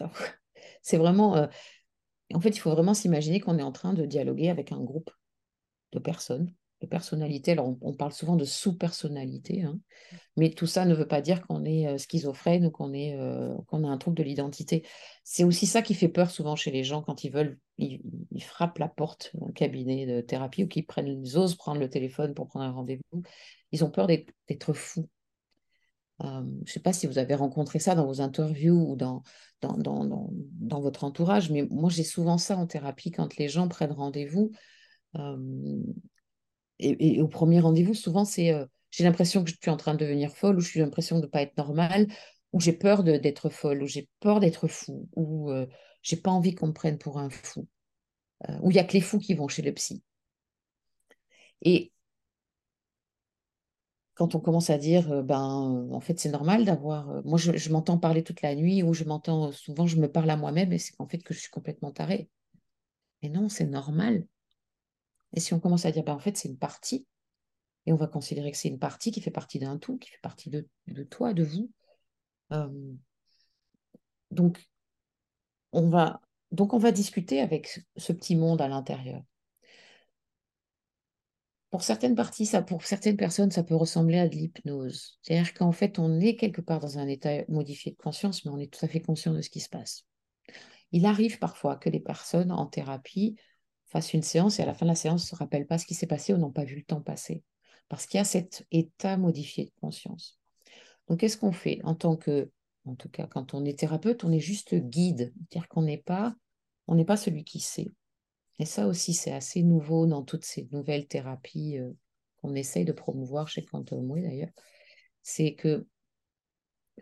[0.82, 1.36] C'est vraiment.
[1.36, 1.46] Euh,
[2.34, 5.10] en fait, il faut vraiment s'imaginer qu'on est en train de dialoguer avec un groupe
[5.92, 7.52] de personnes, de personnalités.
[7.52, 9.78] Alors, on, parle souvent de sous-personnalité, hein,
[10.36, 13.56] mais tout ça ne veut pas dire qu'on est euh, schizophrène ou qu'on est euh,
[13.72, 14.84] a un trouble de l'identité.
[15.22, 18.02] C'est aussi ça qui fait peur souvent chez les gens quand ils veulent, ils,
[18.42, 22.48] frappent la porte d'un cabinet de thérapie ou qu'ils prennent, osent prendre le téléphone pour
[22.48, 23.22] prendre un rendez-vous.
[23.70, 25.08] Ils ont peur d'être fous
[26.20, 29.22] je ne sais pas si vous avez rencontré ça dans vos interviews ou dans,
[29.60, 33.68] dans, dans, dans, votre entourage, mais moi j'ai souvent ça en thérapie quand les gens
[33.68, 34.50] prennent rendez-vous.
[36.78, 38.54] et, au premier rendez-vous, souvent c'est
[38.90, 41.30] j'ai l'impression que je suis en train de devenir folle ou j'ai l'impression de ne
[41.30, 42.06] pas être normale
[42.52, 45.50] ou j'ai peur d'être folle ou j'ai peur d'être fou ou
[46.02, 47.68] j'ai pas envie qu'on me prenne pour un fou
[48.62, 50.02] ou il n'y a que les fous qui vont chez le psy.
[51.62, 51.92] Et
[54.16, 57.22] quand on commence à dire, ben, en fait, c'est normal d'avoir.
[57.24, 60.36] Moi, je, m'entends parler toute la nuit ou je m'entends souvent, je me parle à
[60.36, 62.30] moi-même et c'est qu'en fait que je suis complètement tarée.
[63.22, 64.26] Mais non, c'est normal.
[65.34, 67.06] Et si on commence à dire, ben, en fait, c'est une partie,
[67.84, 70.20] et on va considérer que c'est une partie qui fait partie d'un tout, qui fait
[70.22, 70.66] partie de,
[71.04, 71.70] toi, de vous.
[74.30, 74.66] Donc,
[75.72, 79.22] on va discuter avec ce petit monde à l'intérieur
[81.70, 85.18] pour certaines parties, pour certaines personnes, ça peut ressembler à de l'hypnose.
[85.22, 88.58] C'est-à-dire qu'en fait, on est quelque part dans un état modifié de conscience, mais on
[88.58, 90.04] est tout à fait conscient de ce qui se passe.
[90.92, 93.36] Il arrive parfois que les personnes en thérapie
[93.86, 95.86] fassent une séance et à la fin de la séance ne se rappellent pas ce
[95.86, 97.42] qui s'est passé ou n'ont pas vu le temps passer.
[97.88, 100.38] Parce qu'il y a cet état modifié de conscience.
[101.08, 102.50] Donc, qu'est-ce qu'on fait en tant que,
[102.84, 105.32] en tout cas, quand on est thérapeute, on est juste guide.
[105.36, 106.34] C'est-à-dire qu'on n'est pas,
[106.88, 107.92] n'est pas celui qui sait.
[108.58, 111.92] Et ça aussi, c'est assez nouveau dans toutes ces nouvelles thérapies euh,
[112.40, 114.52] qu'on essaye de promouvoir chez Quantum Way d'ailleurs.
[115.22, 115.86] C'est que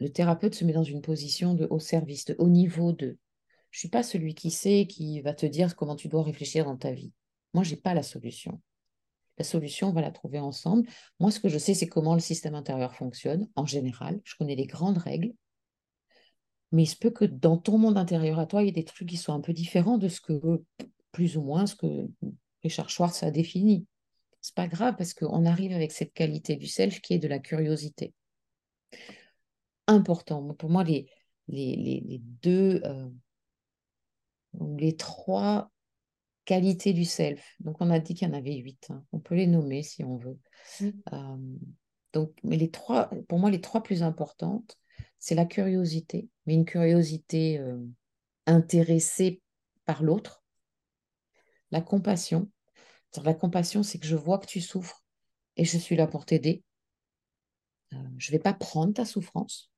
[0.01, 3.19] le thérapeute se met dans une position de haut service, de haut niveau de.
[3.71, 6.65] Je ne suis pas celui qui sait, qui va te dire comment tu dois réfléchir
[6.65, 7.13] dans ta vie.
[7.55, 8.61] Moi, je n'ai pas la solution.
[9.39, 10.89] La solution, on va la trouver ensemble.
[11.19, 14.21] Moi, ce que je sais, c'est comment le système intérieur fonctionne en général.
[14.25, 15.33] Je connais les grandes règles.
[16.71, 18.85] Mais il se peut que dans ton monde intérieur à toi, il y ait des
[18.85, 20.63] trucs qui soient un peu différents de ce que
[21.15, 22.11] plus ou moins ce que
[22.63, 23.87] Richard Schwartz a défini.
[24.41, 27.39] C'est pas grave parce qu'on arrive avec cette qualité du self qui est de la
[27.39, 28.13] curiosité.
[29.87, 30.53] Important.
[30.55, 31.09] Pour moi, les,
[31.49, 33.09] les, les, deux, euh,
[34.77, 35.71] les trois
[36.45, 37.55] qualités du self.
[37.61, 38.89] Donc, on a dit qu'il y en avait huit.
[38.91, 39.03] Hein.
[39.13, 40.39] On peut les nommer si on veut.
[40.81, 40.89] Mmh.
[41.13, 41.37] Euh,
[42.13, 44.77] donc, mais les trois, pour moi, les trois plus importantes,
[45.19, 47.79] c'est la curiosité, mais une curiosité euh,
[48.47, 49.41] intéressée
[49.87, 50.44] par l'autre,
[51.75, 52.49] la compassion.
[53.25, 55.05] La compassion, c'est que je vois que tu souffres
[55.57, 56.63] et je suis là pour t'aider.
[57.93, 59.73] Euh, je ne vais pas prendre ta souffrance,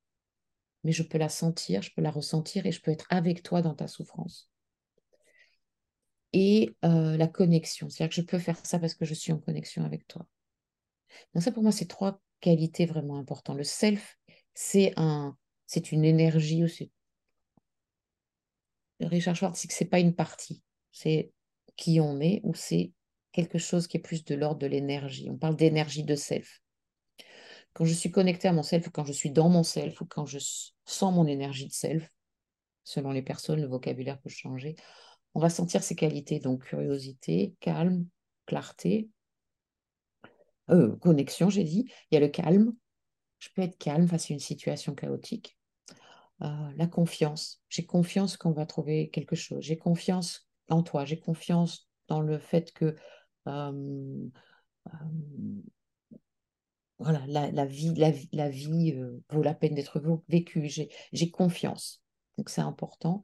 [0.83, 3.63] mais je peux la sentir, je peux la ressentir et je peux être avec toi
[3.63, 4.49] dans ta souffrance.
[6.33, 9.39] Et euh, la connexion, c'est-à-dire que je peux faire ça parce que je suis en
[9.39, 10.27] connexion avec toi.
[11.33, 13.57] Donc ça, pour moi, c'est trois qualités vraiment importantes.
[13.57, 14.19] Le self,
[14.53, 16.63] c'est un, c'est une énergie.
[16.63, 16.67] Ou
[18.99, 21.31] Richard Schwartz dit que c'est pas une partie, c'est
[21.77, 22.91] qui on est ou c'est
[23.31, 25.29] quelque chose qui est plus de l'ordre de l'énergie.
[25.29, 26.61] On parle d'énergie de self.
[27.73, 30.05] Quand je suis connectée à mon self ou quand je suis dans mon self ou
[30.05, 32.09] quand je sens mon énergie de self,
[32.83, 34.75] selon les personnes, le vocabulaire peut changer,
[35.35, 38.07] on va sentir ces qualités, donc curiosité, calme,
[38.47, 39.09] clarté,
[40.69, 41.91] euh, connexion, j'ai dit.
[42.09, 42.73] Il y a le calme.
[43.39, 45.57] Je peux être calme face à une situation chaotique.
[46.41, 47.61] Euh, la confiance.
[47.69, 49.63] J'ai confiance qu'on va trouver quelque chose.
[49.63, 52.95] J'ai confiance en toi, j'ai confiance dans le fait que
[56.99, 58.95] voilà, la, vie, la, la vie
[59.29, 60.67] vaut la peine d'être vécue.
[60.67, 62.01] J'ai confiance.
[62.37, 63.23] Donc c'est important.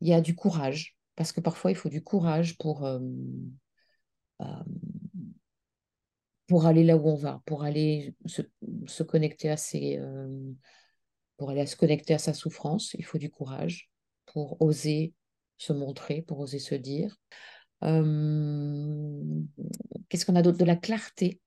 [0.00, 2.88] Il y a du courage, parce que parfois il faut du courage pour,
[6.48, 8.42] pour aller là où on va, pour aller se,
[8.86, 10.00] se connecter à ses,
[11.36, 12.94] pour aller se connecter à sa souffrance.
[12.98, 13.90] Il faut du courage
[14.26, 15.14] pour oser
[15.62, 17.16] se montrer, pour oser se dire.
[20.08, 20.58] Qu'est-ce qu'on a d'autre?
[20.58, 21.40] De la clarté.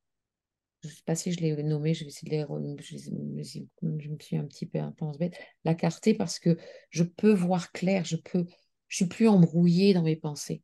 [0.83, 2.45] Je ne sais pas si je l'ai nommé, je vais essayer de les.
[2.81, 5.37] Je, me suis un petit peu un bête.
[5.63, 6.57] La clarté, parce que
[6.89, 8.45] je peux voir clair, je peux.
[8.87, 10.61] Je suis plus embrouillée dans mes pensées.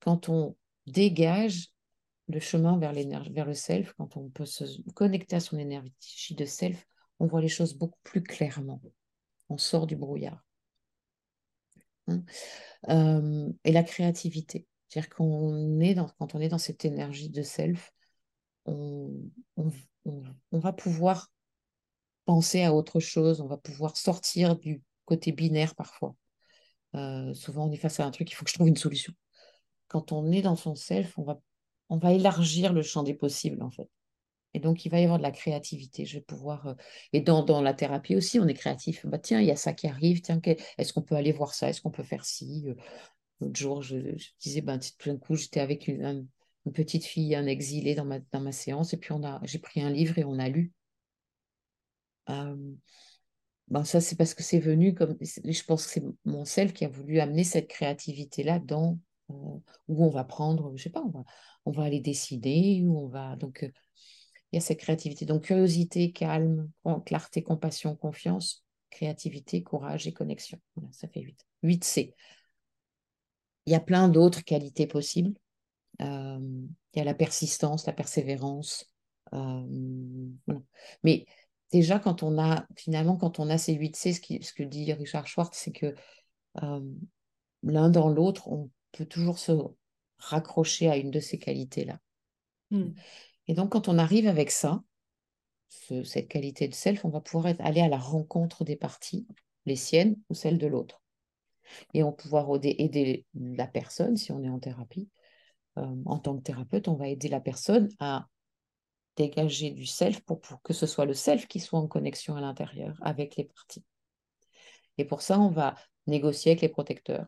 [0.00, 1.70] Quand on dégage,
[2.28, 6.44] le chemin vers, vers le self, quand on peut se connecter à son énergie de
[6.44, 6.86] self,
[7.18, 8.82] on voit les choses beaucoup plus clairement.
[9.48, 10.44] On sort du brouillard.
[12.08, 12.22] Hein.
[13.64, 14.66] Et la créativité.
[14.88, 17.92] C'est-à-dire qu'on est quand on est dans cette énergie de self,
[18.66, 19.10] on,
[20.52, 21.30] va pouvoir
[22.24, 26.14] penser à autre chose, on va pouvoir sortir du côté binaire parfois.
[27.34, 29.12] Souvent, on est face à un truc, il faut que je trouve une solution.
[29.88, 31.40] Quand on est dans son self, on va,
[31.88, 33.88] on va élargir le champ des possibles, en fait.
[34.54, 36.06] Et donc, il va y avoir de la créativité.
[36.06, 36.68] Je vais pouvoir.
[36.68, 36.74] Euh,
[37.12, 39.04] et dans, la thérapie aussi, on est créatif.
[39.06, 40.22] Bah, tiens, il y a ça qui arrive.
[40.22, 40.40] Tiens,
[40.78, 41.68] est-ce qu'on peut aller voir ça?
[41.68, 42.64] Est-ce qu'on peut faire ci?
[42.68, 42.74] Euh,
[43.40, 43.96] L'autre jour, je,
[44.40, 46.28] disais, ben, tout d'un coup, j'étais avec une,
[46.72, 48.94] petite fille, un exilé dans ma, séance.
[48.94, 49.12] Et puis,
[49.42, 50.72] j'ai pris un livre et on a lu.
[52.26, 55.16] ben, ça, c'est parce que c'est venu comme.
[55.20, 58.98] Je pense que c'est mon self qui a voulu amener cette créativité-là dans.
[59.30, 59.34] Euh,
[59.88, 61.24] où on va prendre, je sais pas, on va,
[61.64, 63.36] on va aller dessiner, où on va.
[63.36, 63.68] Donc,
[64.52, 65.24] il y a cette créativité.
[65.24, 66.70] Donc, curiosité, calme,
[67.04, 70.58] clarté, compassion, confiance, créativité, courage et connexion.
[70.76, 71.46] Voilà, ça fait 8.
[71.62, 72.14] 8 C.
[73.66, 75.34] Il y a plein d'autres qualités possibles.
[76.00, 76.38] Euh,
[76.92, 78.90] il y a la persistance, la persévérance.
[79.32, 79.66] Euh,
[81.02, 81.26] Mais
[81.72, 85.26] déjà, quand on a, finalement, quand on a ces 8 C, ce, que dit Richard
[85.26, 85.94] Schwartz, c'est que
[86.62, 86.80] euh,
[87.62, 89.52] l'un dans l'autre, on peut toujours se
[90.18, 91.98] raccrocher à une de ces qualités-là.
[92.70, 92.92] Hmm.
[93.48, 94.82] Et donc, quand on arrive avec ça,
[95.68, 99.26] cette qualité de self, on va pouvoir aller à la rencontre des parties,
[99.66, 101.02] les siennes ou celles de l'autre.
[101.94, 105.08] Et on va pouvoir aider, la personne, si on est en thérapie,
[105.78, 108.28] euh, en tant que thérapeute, on va aider la personne à
[109.16, 112.96] dégager du self pour, que ce soit le self qui soit en connexion à l'intérieur
[113.02, 113.84] avec les parties.
[114.98, 115.74] Et pour ça, on va
[116.06, 117.26] négocier avec les protecteurs.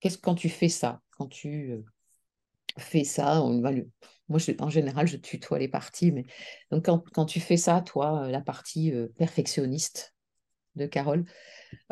[0.00, 1.84] Qu'est-ce quand tu fais ça, quand tu euh,
[2.78, 3.72] fais ça, on va
[4.28, 6.12] moi, en général, je tutoie les parties.
[6.12, 6.24] Mais...
[6.70, 10.14] Donc, quand, tu fais ça, toi, euh, la partie euh, perfectionniste
[10.74, 11.24] de Carole,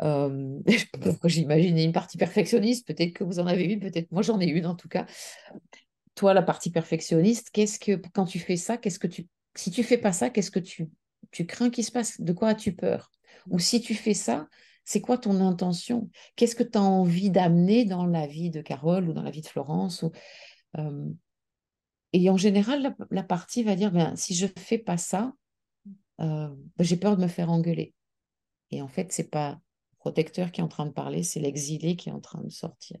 [0.01, 0.59] euh,
[1.25, 4.67] j'imaginais une partie perfectionniste, peut-être que vous en avez une, peut-être moi j'en ai une
[4.67, 5.05] en tout cas.
[6.13, 9.83] Toi, la partie perfectionniste, qu'est-ce que quand tu fais ça, qu'est-ce que tu si tu
[9.83, 10.89] fais pas ça, qu'est-ce que tu
[11.31, 12.21] tu crains qu'il se passe?
[12.21, 13.11] De quoi as-tu peur?
[13.49, 14.47] Ou si tu fais ça,
[14.83, 16.09] c'est quoi ton intention?
[16.35, 19.41] Qu'est-ce que tu as envie d'amener dans la vie de Carole ou dans la vie
[19.41, 20.03] de Florence
[22.13, 25.33] et en général, la, partie va dire, ben, si je ne fais pas ça,
[26.21, 27.93] euh, ben, j'ai peur de me faire engueuler.
[28.71, 29.59] Et en fait, c'est pas
[29.91, 32.49] le protecteur qui est en train de parler, c'est l'exilé qui est en train de
[32.49, 32.97] sortir.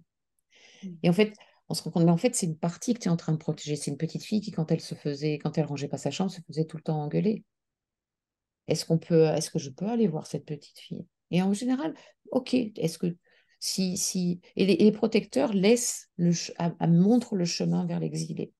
[0.83, 0.89] Mmh.
[1.03, 1.33] Et en fait,
[1.69, 3.31] on se rend compte, mais en fait, c'est une partie que tu es en train
[3.31, 3.75] de protéger.
[3.75, 6.31] C'est une petite fille qui, quand elle se faisait, quand elle rangeait pas sa chambre,
[6.31, 7.43] se faisait tout le temps engueuler.
[8.67, 11.05] Est-ce qu'on peut, est-ce que je peux aller voir cette petite fille?
[11.31, 11.93] Et en général,
[12.31, 12.53] ok.
[12.53, 13.15] Est-ce que
[13.59, 16.31] si, si, et les, protecteurs laissent le,
[16.87, 18.53] montrent le chemin vers l'exilé.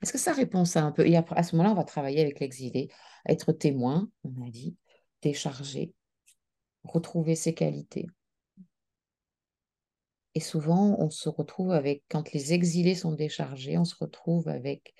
[0.00, 1.06] Est-ce que ça répond ça un peu?
[1.06, 2.88] Et à ce moment-là, on va travailler avec l'exilé,
[3.28, 4.76] être témoin, on a dit,
[5.22, 5.92] décharger,
[6.84, 8.06] retrouver ses qualités.
[10.34, 14.94] Et souvent, on se retrouve avec, quand les exilés sont déchargés, on se retrouve avec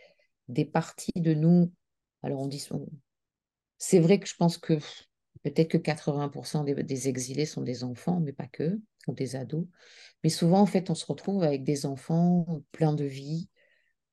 [0.49, 1.73] des parties de nous.
[2.23, 2.65] Alors, on dit,
[3.79, 4.79] c'est vrai que je pense que
[5.43, 9.67] peut-être que 80% des, exilés sont des enfants, mais pas que, ou des ados.
[10.25, 13.49] Mais souvent, en fait, on se retrouve avec des enfants pleins de vie,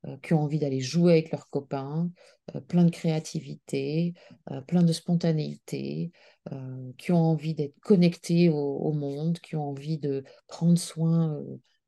[0.06, 2.10] euh, qui ont envie d'aller jouer avec leurs copains,
[2.56, 4.14] euh, plein de créativité,
[4.50, 6.12] euh, plein de spontanéité,
[6.98, 11.40] qui ont envie d'être connectés au, monde, qui ont envie de prendre soin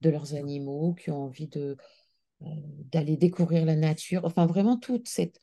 [0.02, 1.50] de leurs animaux, qui ont envie
[2.40, 4.24] d'aller découvrir la nature.
[4.24, 5.40] Enfin, vraiment tout cet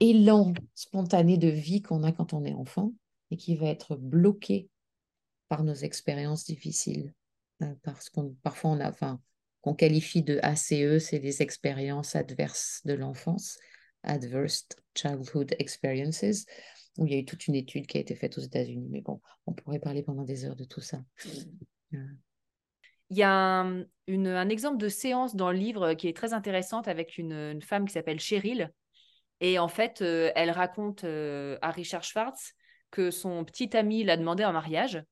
[0.00, 2.92] élan spontané de vie qu'on a quand on est enfant
[3.30, 4.68] et qui va être bloqué
[5.48, 7.12] par nos expériences difficiles.
[7.82, 9.20] Parce qu'on parfois on a, enfin,
[9.60, 13.58] qu'on qualifie de ACE, c'est les expériences adverses de l'enfance,
[14.02, 16.44] Adverse Childhood Experiences,
[16.98, 18.88] où il y a eu toute une étude qui a été faite aux États-Unis.
[18.90, 21.02] Mais bon, on pourrait parler pendant des heures de tout ça.
[23.10, 27.18] Il y a un, exemple de séance dans le livre qui est très intéressante avec
[27.18, 28.72] une, femme qui s'appelle Cheryl.
[29.46, 32.54] Et en fait, euh, elle raconte euh, à Richard Schwartz
[32.90, 35.04] que son petit ami l'a demandé en mariage,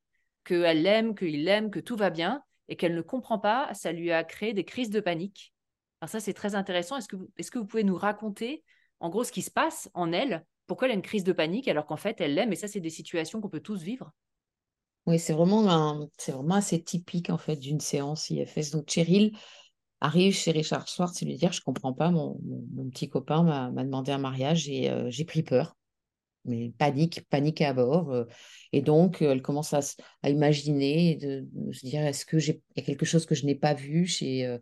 [0.42, 4.10] qu'elle l'aime, qu'il l'aime, que tout va bien et qu'elle ne comprend pas, ça lui
[4.10, 5.52] a créé des crises de panique.
[6.00, 6.96] Alors ça, c'est très intéressant.
[6.96, 8.64] Est-ce que, vous, est-ce que vous pouvez nous raconter,
[9.00, 10.46] en gros, ce qui se passe en elle?
[10.66, 12.54] Pourquoi elle a une crise de panique alors qu'en fait, elle l'aime?
[12.54, 14.12] Et ça, c'est des situations qu'on peut tous vivre.
[15.04, 18.70] Oui, c'est vraiment, c'est vraiment assez typique, en fait, d'une séance IFS.
[18.70, 19.36] Donc, Cheryl
[20.02, 22.38] arrive chez Richard Schwartz et lui dire, je comprends pas, mon,
[22.74, 25.76] mon, petit copain m'a, demandé un mariage et euh, j'ai pris peur
[26.44, 28.10] mais panique, panique à bord.
[28.10, 28.24] Euh,
[28.72, 29.80] et donc, elle commence à,
[30.24, 34.06] à imaginer, de, se dire, est-ce que j'ai quelque chose que je n'ai pas vu
[34.08, 34.58] chez, euh,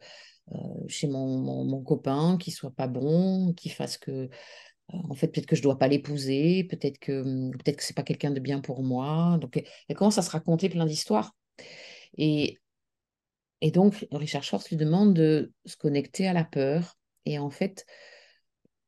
[0.88, 4.28] chez mon, mon, copain, qui soit pas bon, qui fasse que
[4.93, 7.93] en fait, peut-être que je ne dois pas l'épouser, peut-être que, mmh, peut-être que ce
[7.93, 9.38] n'est pas quelqu'un de bien pour moi.
[9.41, 11.34] Donc, elle commence à se raconter plein d'histoires.
[12.18, 12.59] Et,
[13.61, 16.96] et donc, Richard Schwartz lui demande de se connecter à la peur.
[17.26, 17.84] Et en fait,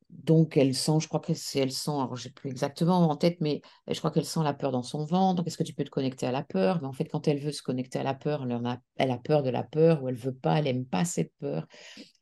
[0.09, 3.37] donc elle sent, je crois que c'est, elle sent, alors j'ai plus exactement en tête,
[3.41, 5.35] mais je crois qu'elle sent la peur dans son ventre.
[5.35, 6.81] Donc, est-ce que tu peux te connecter à la peur?
[6.81, 9.17] Mais en fait, quand elle veut se connecter à la peur, elle a, elle a
[9.17, 11.67] peur de la peur ou elle veut pas, elle aime pas cette peur.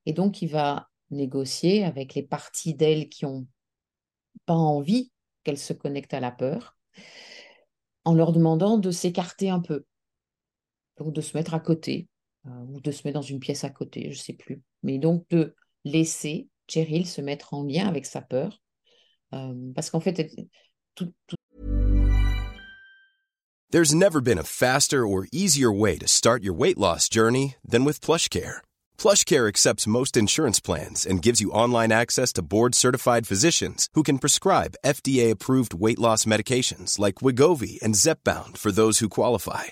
[0.06, 3.48] Et donc, il va négocier avec les parties d'elle qui ont
[4.46, 5.12] pas envie
[5.44, 6.78] qu'elle se connecte à la peur,
[8.06, 9.86] en leur demandant de s'écarter un peu,
[10.98, 12.08] donc de se mettre à côté,
[12.46, 14.62] ou de se mettre dans une pièce à côté, je ne sais plus.
[14.84, 18.62] Mais donc de laisser Cheryl se mettre en lien avec sa peur,
[19.34, 20.32] euh, parce qu'en fait,
[20.96, 21.14] tout...
[23.72, 27.86] There's never been a faster or easier way to start your weight loss journey than
[27.86, 28.60] with PlushCare.
[28.98, 34.20] PlushCare accepts most insurance plans and gives you online access to board-certified physicians who can
[34.20, 39.72] prescribe FDA-approved weight loss medications like Wigovi and Zepbound for those who qualify.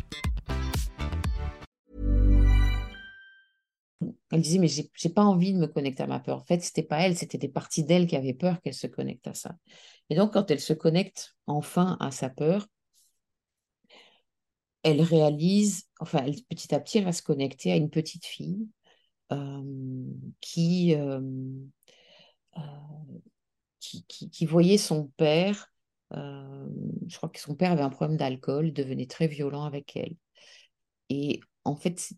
[4.31, 6.37] Elle disait, mais j'ai pas envie de me connecter à ma peur.
[6.37, 9.27] En fait, c'était pas elle, c'était des parties d'elle qui avaient peur qu'elle se connecte
[9.27, 9.55] à ça.
[10.09, 12.67] Et donc, quand elle se connecte enfin à sa peur,
[14.83, 18.67] elle réalise, enfin, petit à petit, elle va se connecter à une petite fille
[19.31, 19.61] euh,
[20.41, 21.21] qui, euh,
[22.57, 22.61] euh,
[23.79, 25.67] qui, qui, voyait son père.
[26.11, 30.15] je crois que son père avait un problème d'alcool, devenait très violent avec elle.
[31.09, 32.11] Et en fait,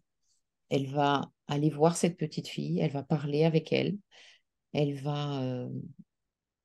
[0.69, 3.97] elle va aller voir cette petite fille, elle va parler avec elle,
[4.73, 5.69] elle va euh,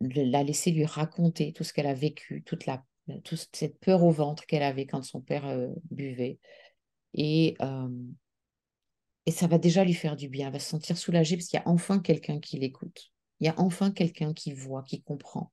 [0.01, 2.85] la laisser lui raconter tout ce qu'elle a vécu, toute, la,
[3.25, 6.39] toute cette peur au ventre qu'elle avait quand son père euh, buvait.
[7.15, 7.89] Et, euh,
[9.27, 11.59] et ça va déjà lui faire du bien, elle va se sentir soulagée parce qu'il
[11.59, 13.11] y a enfin quelqu'un qui l'écoute,
[13.41, 15.53] il y a enfin quelqu'un qui voit, qui comprend.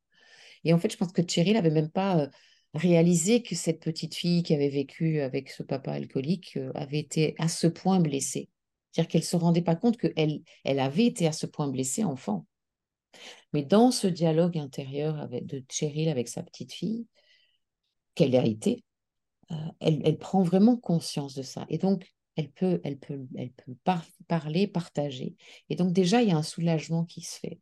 [0.63, 2.27] Et en fait, je pense que Cheryl n'avait même pas
[2.73, 7.47] réalisé que cette petite fille qui avait vécu avec ce papa alcoolique avait été à
[7.47, 8.49] ce point blessée.
[8.95, 12.05] C'est-à-dire qu'elle ne se rendait pas compte qu'elle elle avait été à ce point blessée
[12.05, 12.45] enfant.
[13.51, 17.05] Mais dans ce dialogue intérieur de Cheryl avec sa petite fille,
[18.13, 18.85] qu'elle a été,
[19.51, 21.65] euh, elle, prend vraiment conscience de ça.
[21.67, 23.75] Et donc, elle peut, elle peut, elle peut
[24.29, 25.35] parler, partager.
[25.69, 27.59] Et donc, déjà, il y a un soulagement qui se fait.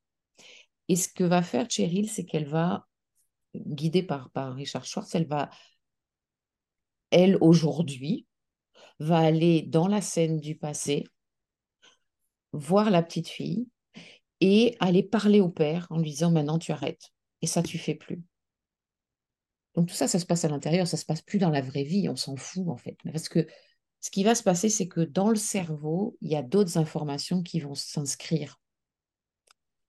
[0.87, 2.87] Et ce que va faire Cheryl, c'est qu'elle va,
[3.55, 5.49] guidée par, par Richard Schwartz, elle va,
[7.09, 8.27] elle, aujourd'hui,
[8.99, 11.05] va aller dans la scène du passé
[12.53, 13.67] voir la petite fille
[14.39, 17.95] et aller parler au père en lui disant maintenant tu arrêtes et ça tu fais
[17.95, 18.23] plus.
[19.75, 21.83] Donc tout ça, ça se passe à l'intérieur, ça se passe plus dans la vraie
[21.83, 22.97] vie, on s'en fout en fait.
[23.11, 23.47] Parce que
[24.01, 27.41] ce qui va se passer, c'est que dans le cerveau, il y a d'autres informations
[27.41, 28.59] qui vont s'inscrire.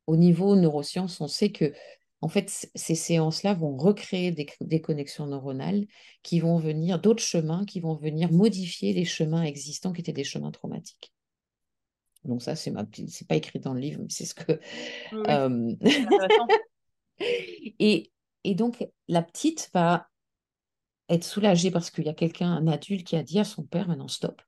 [0.06, 1.72] Au niveau neurosciences, on sait que
[2.20, 5.86] en fait, ces séances-là vont recréer des, des, connexions neuronales
[6.22, 10.24] qui vont venir, d'autres chemins qui vont venir modifier les chemins existants qui étaient des
[10.24, 11.13] chemins traumatiques.
[12.24, 14.60] Donc ça, c'est ma c'est pas écrit dans le livre, mais c'est ce que.
[17.78, 18.10] et,
[18.44, 20.08] et donc la petite va
[21.08, 23.88] être soulagée parce qu'il y a quelqu'un, un adulte, qui a dit à son père
[23.88, 24.40] maintenant stop.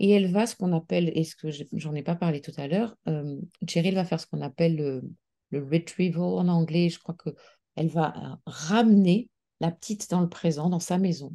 [0.00, 2.66] Et elle va ce qu'on appelle, et ce que j'en ai pas parlé tout à
[2.66, 5.02] l'heure, euh, Cheryl va faire ce qu'on appelle le,
[5.50, 6.88] le, retrieval en anglais.
[6.88, 7.30] Je crois que
[7.76, 9.30] elle va euh, ramener
[9.60, 11.32] la petite dans le présent, dans sa maison.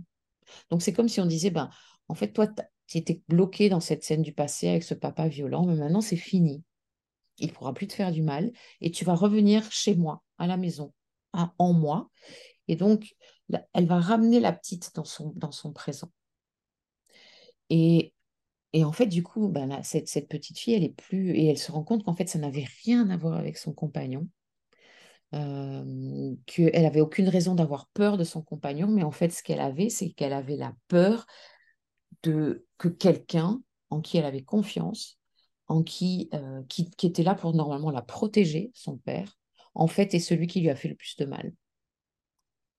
[0.70, 1.70] Donc c'est comme si on disait, ben,
[2.10, 2.48] en fait, toi,
[2.90, 6.18] tu étais bloqué dans cette scène du passé avec ce papa violent, mais maintenant c'est
[6.18, 6.64] fini.
[7.38, 10.58] Il pourra plus te faire du mal et tu vas revenir chez moi, à la
[10.58, 10.94] maison,
[11.34, 12.10] en moi.
[12.68, 13.16] Et donc,
[13.74, 16.12] elle va ramener la petite dans son, dans son présent.
[17.70, 18.14] Et,
[18.74, 21.32] et en fait, du coup, ben cette, cette, petite fille, elle est plus.
[21.36, 24.28] Et elle se rend compte qu'en fait, ça n'avait rien à voir avec son compagnon.
[25.36, 29.62] Euh, qu'elle n'avait aucune raison d'avoir peur de son compagnon, mais en fait, ce qu'elle
[29.62, 31.28] avait, c'est qu'elle avait la peur
[32.24, 35.20] de que quelqu'un en qui elle avait confiance,
[35.68, 36.30] en qui,
[36.68, 39.38] qui, qui était là pour normalement la protéger, son père,
[39.76, 41.54] en fait, est celui qui lui a fait le plus de mal.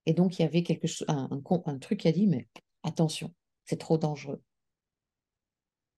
[0.07, 2.49] Et donc, il y avait quelque chose, un, un, truc qui a dit, mais
[2.83, 3.33] attention,
[3.64, 4.43] c'est trop dangereux.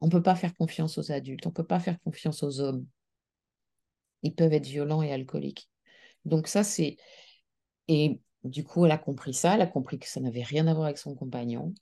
[0.01, 2.61] On ne peut pas faire confiance aux adultes, on ne peut pas faire confiance aux
[2.61, 2.87] hommes.
[4.23, 5.69] Ils peuvent être violents et alcooliques.
[6.25, 6.97] Donc ça, c'est...
[7.89, 10.75] Et du coup, elle a compris ça, elle a compris que ça n'avait rien à
[10.75, 11.75] voir avec son compagnon.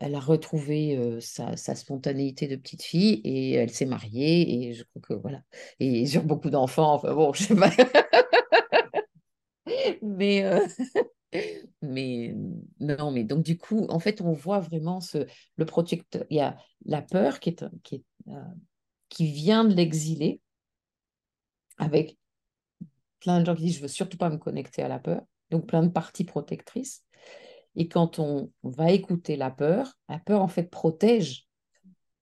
[0.00, 5.02] Elle a retrouvé sa, spontanéité de petite fille et elle s'est mariée et je crois
[5.02, 5.42] que voilà
[5.78, 7.70] et sur beaucoup d'enfants enfin bon je sais pas.
[10.02, 10.44] Mais
[11.82, 12.34] mais
[12.80, 15.26] non mais donc du coup en fait on voit vraiment ce
[15.56, 18.04] le protecteur il y a la peur qui est qui
[19.08, 20.40] qui vient de l'exilé
[21.76, 22.16] avec
[23.20, 25.66] plein de gens qui disent je veux surtout pas me connecter à la peur donc
[25.66, 27.04] plein de parties protectrices
[27.76, 31.48] et quand on va écouter la peur, la peur en fait protège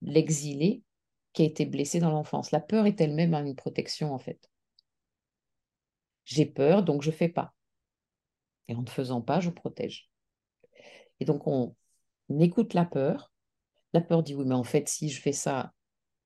[0.02, 0.82] l'exilé
[1.32, 2.50] qui a été blessé dans l'enfance.
[2.50, 4.50] La peur est elle-même une protection en fait.
[6.24, 7.54] J'ai peur, donc je fais pas.
[8.68, 10.10] Et en ne faisant pas, je protège.
[11.20, 11.74] Et donc on,
[12.40, 13.32] écoute la peur.
[13.92, 15.72] La peur dit oui, mais en fait, si je fais ça,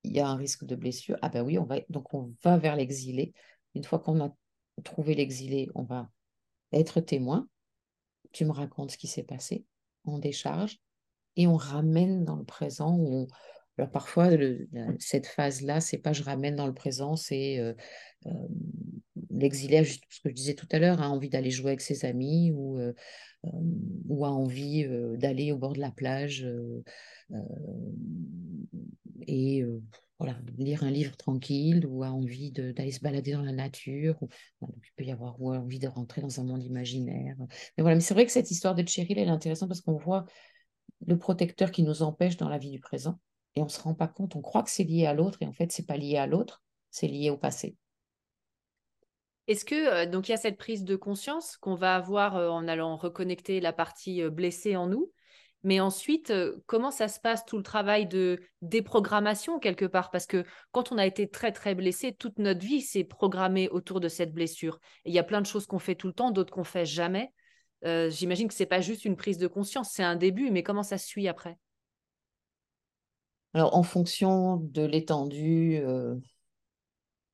[0.02, 1.18] il y a un risque de blessure.
[1.22, 1.58] Ah ben oui,
[1.88, 3.34] donc on va vers l'exilé.
[3.74, 4.34] Une fois qu'on a
[4.82, 6.10] trouvé l'exilé, on va
[6.72, 7.48] être témoin
[8.32, 9.64] tu me racontes ce qui s'est passé,
[10.04, 10.80] on décharge
[11.36, 13.26] et on ramène dans le présent.
[13.78, 14.28] Alors parfois,
[14.98, 17.72] cette phase-là, c'est pas je ramène dans le présent, c'est euh,
[18.26, 18.30] euh,
[19.30, 22.52] l'exilé, ce que je disais tout à l'heure, a envie d'aller jouer avec ses amis
[22.52, 22.92] ou, euh,
[24.08, 26.46] ou a envie d'aller au bord de la plage
[29.26, 29.64] et
[30.20, 34.16] voilà, lire un livre tranquille ou a envie d'aller se balader dans la nature.
[34.20, 34.28] Ou,
[34.60, 37.36] il peut y avoir ou envie de rentrer dans un monde imaginaire.
[37.38, 39.96] Mais voilà, mais c'est vrai que cette histoire de Cheryl, elle est intéressante parce qu'on
[39.96, 40.26] voit
[41.06, 43.18] le protecteur qui nous empêche dans la vie du présent
[43.56, 44.36] et on ne se rend pas compte.
[44.36, 46.62] On croit que c'est lié à l'autre et en fait, c'est pas lié à l'autre,
[46.90, 47.76] c'est lié au passé.
[49.46, 52.50] Est-ce que euh, donc il y a cette prise de conscience qu'on va avoir euh,
[52.50, 55.10] en allant reconnecter la partie euh, blessée en nous
[55.62, 60.10] mais ensuite, euh, comment ça se passe tout le travail de déprogrammation quelque part?
[60.10, 64.00] Parce que quand on a été très très blessé, toute notre vie s'est programmée autour
[64.00, 64.80] de cette blessure.
[65.04, 66.86] Et il y a plein de choses qu'on fait tout le temps, d'autres qu'on fait
[66.86, 67.32] jamais.
[67.84, 70.82] Euh, j'imagine que c'est pas juste une prise de conscience, c'est un début, mais comment
[70.82, 71.58] ça se suit après?
[73.52, 76.14] Alors, en fonction de l'étendue euh,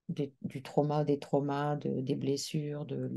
[0.08, 3.10] du trauma, des traumas, des blessures, de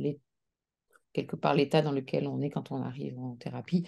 [1.13, 3.87] quelque part l'état dans lequel on est quand on arrive en thérapie,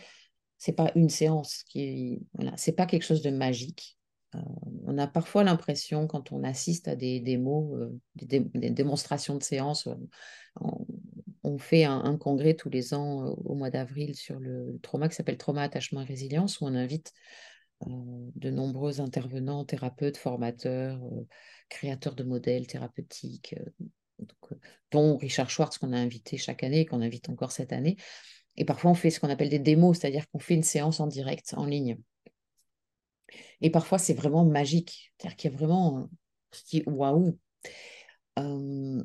[0.62, 3.98] c'est pas une séance qui voilà, c'est pas quelque chose de magique.
[4.36, 4.40] Euh,
[4.86, 9.88] on a parfois l'impression quand on assiste à des démos, euh, des, démonstrations de séances,
[9.88, 9.96] euh,
[11.42, 15.40] on, fait un, congrès tous les ans au mois d'avril sur le trauma qui s'appelle
[15.40, 17.12] Trauma, Attachement et Résilience, où on invite
[17.88, 21.02] de nombreux intervenants, thérapeutes, formateurs,
[21.70, 23.56] créateurs de modèles thérapeutiques,
[24.92, 27.98] dont Richard Schwartz qu'on a invité chaque année et qu'on invite encore cette année.
[28.58, 31.08] Et parfois, on fait ce qu'on appelle des démos, c'est-à-dire qu'on fait une séance en
[31.08, 31.98] direct, en ligne.
[33.62, 35.14] Et parfois, c'est vraiment magique.
[35.18, 36.10] C'est-à-dire qu'il y a vraiment
[36.86, 37.38] waouh.
[38.40, 39.04] Euh,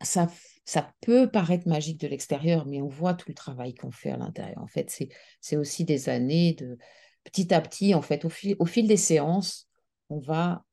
[0.00, 0.28] ça,
[0.64, 4.16] ça peut paraître magique de l'extérieur, mais on voit tout le travail qu'on fait à
[4.16, 4.58] l'intérieur.
[4.62, 4.96] En fait,
[5.40, 6.78] c'est aussi des années de
[7.24, 9.68] petit à petit, en fait, au fil, au fil des séances,
[10.10, 10.64] on va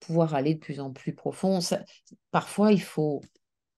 [0.00, 1.60] pouvoir aller de plus en plus profond.
[2.30, 3.20] parfois, il faut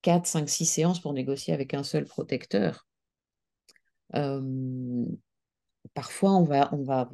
[0.03, 2.87] 4, 5, 6 séances pour négocier avec un seul protecteur
[5.95, 7.11] parfois, on va, on va,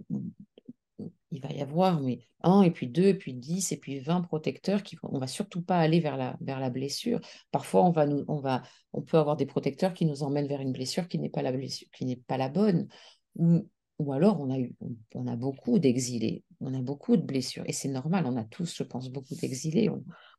[1.30, 4.22] il va y avoir mais un, et puis deux, et puis dix, et puis vingt
[4.22, 7.20] protecteurs qui on va surtout pas aller vers la, vers la blessure.
[7.50, 10.60] Parfois, on va nous, on va, on peut avoir des protecteurs qui nous emmènent vers
[10.60, 12.88] une blessure qui n'est pas la blessure, qui n'est pas la bonne.
[13.36, 13.68] Ou,
[13.98, 14.74] ou alors, on a eu,
[15.14, 18.26] on a beaucoup d'exilés, on a beaucoup de blessures, et c'est normal.
[18.26, 19.90] On a tous, je pense, beaucoup d'exilés,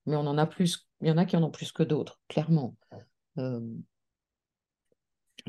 [0.05, 0.87] mais on en a plus.
[1.01, 2.75] Il y en a qui en ont plus que d'autres, clairement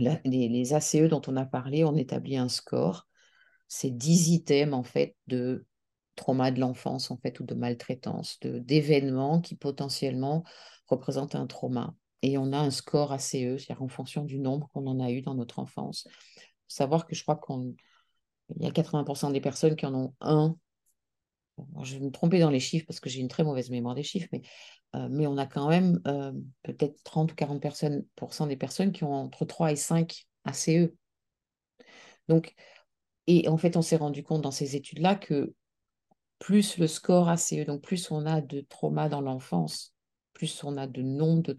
[0.01, 3.07] les, ACE dont on a parlé, on établit un score.
[3.69, 5.67] C'est 10 items en fait de
[6.17, 10.45] trauma de l'enfance en fait ou de maltraitance, d'événements qui potentiellement
[10.87, 11.95] représentent un trauma.
[12.23, 15.23] Et on a un score ACE, c'est-à-dire en fonction du nombre qu'on en a eu
[15.23, 16.07] dans notre enfance.
[16.69, 17.75] savoir que je crois qu'il
[18.59, 20.57] y a 80% des personnes qui en ont un.
[21.83, 24.03] je vais me tromper dans les chiffres parce que j'ai une très mauvaise mémoire des
[24.03, 24.43] chiffres, mais
[24.95, 26.33] euh, mais on a quand même euh,
[26.63, 28.05] peut-être 30 ou 40 personnes,
[28.49, 30.91] des personnes qui ont entre 3 et 5 ACE.
[32.29, 32.55] Donc,
[33.27, 35.55] et en fait, on s'est rendu compte dans ces études-là que
[36.39, 39.95] plus le score ACE, donc plus on a de traumas dans l'enfance,
[40.33, 41.55] plus on a de nombre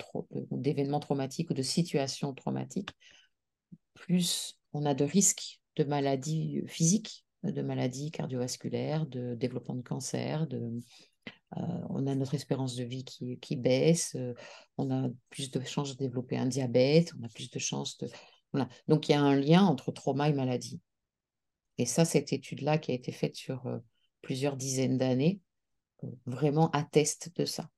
[0.52, 2.92] d'événements traumatiques ou de situations traumatiques,
[3.94, 10.48] plus on a de risques de maladies physiques de maladies cardiovasculaires, de développement de cancer,
[10.48, 10.80] de,
[11.56, 14.16] on a notre espérance de vie qui, qui baisse,
[14.78, 18.08] on a plus de chances de développer un diabète, on a plus de chances de...
[18.54, 18.70] Voilà.
[18.88, 20.82] Donc il y a un lien entre trauma et maladie.
[21.78, 23.64] Et ça, cette étude-là qui a été faite sur
[24.22, 25.40] plusieurs dizaines d'années,
[26.26, 27.70] vraiment atteste de ça.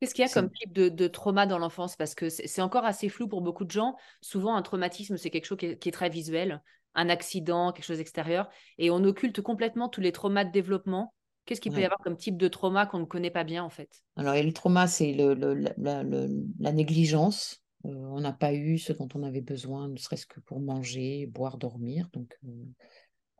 [0.00, 1.96] Qu'est-ce qu'il y a comme type de, trauma dans l'enfance?
[1.96, 3.96] Parce que c'est encore assez flou pour beaucoup de gens.
[4.20, 6.62] Souvent, un traumatisme, c'est quelque chose qui est, très visuel,
[6.94, 11.14] un accident, quelque chose d'extérieur, et on occulte complètement tous les traumas de développement.
[11.48, 13.70] Qu'est-ce qu'il peut y avoir comme type de trauma qu'on ne connaît pas bien en
[13.70, 14.04] fait?
[14.16, 15.32] Alors, le trauma, c'est le,
[15.78, 17.64] la, négligence.
[17.86, 21.24] Euh, on n'a pas eu ce dont on avait besoin, ne serait-ce que pour manger,
[21.24, 22.10] boire, dormir.
[22.12, 22.66] Donc, euh,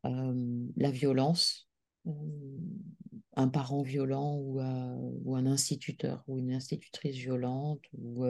[0.06, 1.68] euh, la violence,
[3.36, 8.24] un parent violent ou, ou, un instituteur ou une institutrice violente ou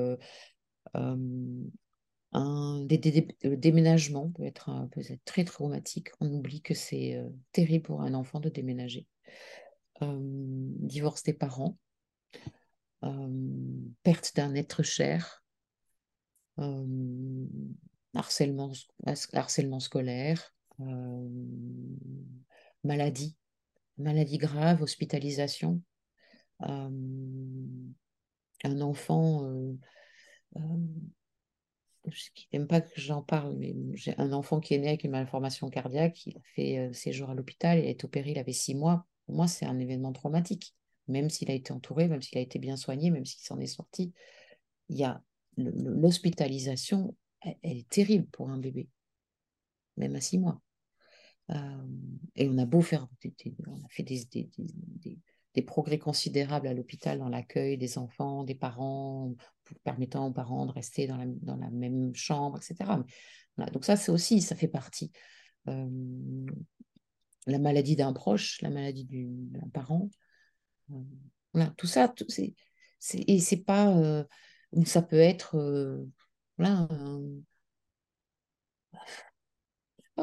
[2.33, 6.09] un, le déménagement peut être, peut être très traumatique.
[6.19, 9.07] On oublie que c'est terrible pour un enfant de déménager.
[10.01, 11.77] Divorce des parents,
[14.03, 15.45] perte d'un être cher,
[18.15, 18.73] harcèlement,
[19.33, 20.55] harcèlement scolaire,
[22.85, 23.37] maladie
[23.99, 25.83] maladie grave, hospitalisation.
[26.63, 26.89] Euh,
[28.65, 29.79] un enfant euh,
[30.57, 35.05] euh, qui n'aime pas que j'en parle, mais j'ai un enfant qui est né avec
[35.05, 38.53] une malformation cardiaque, il a fait ses jours à l'hôpital, il été opéré, il avait
[38.53, 39.07] six mois.
[39.29, 40.75] Pour moi, c'est un événement traumatique.
[41.07, 43.67] Même s'il a été entouré, même s'il a été bien soigné, même s'il s'en est
[43.67, 44.15] sorti,
[44.89, 45.23] il y a
[45.59, 48.89] l'hospitalisation, elle, est terrible pour un bébé,
[49.99, 50.63] même à six mois
[52.37, 53.09] et on a beau faire,
[53.67, 54.51] on a fait des, des,
[55.55, 59.35] des, progrès considérables à l'hôpital dans l'accueil des enfants, des parents,
[59.83, 63.03] permettant aux parents de rester dans la, dans la même chambre, etc.
[63.73, 65.11] donc ça, c'est aussi, ça fait partie.
[67.49, 70.09] La maladie d'un proche, la maladie d'un parent.
[71.53, 72.55] voilà, tout ça, c'est,
[73.13, 74.25] et c'est pas,
[74.85, 76.07] ça peut être,
[76.57, 76.89] voilà,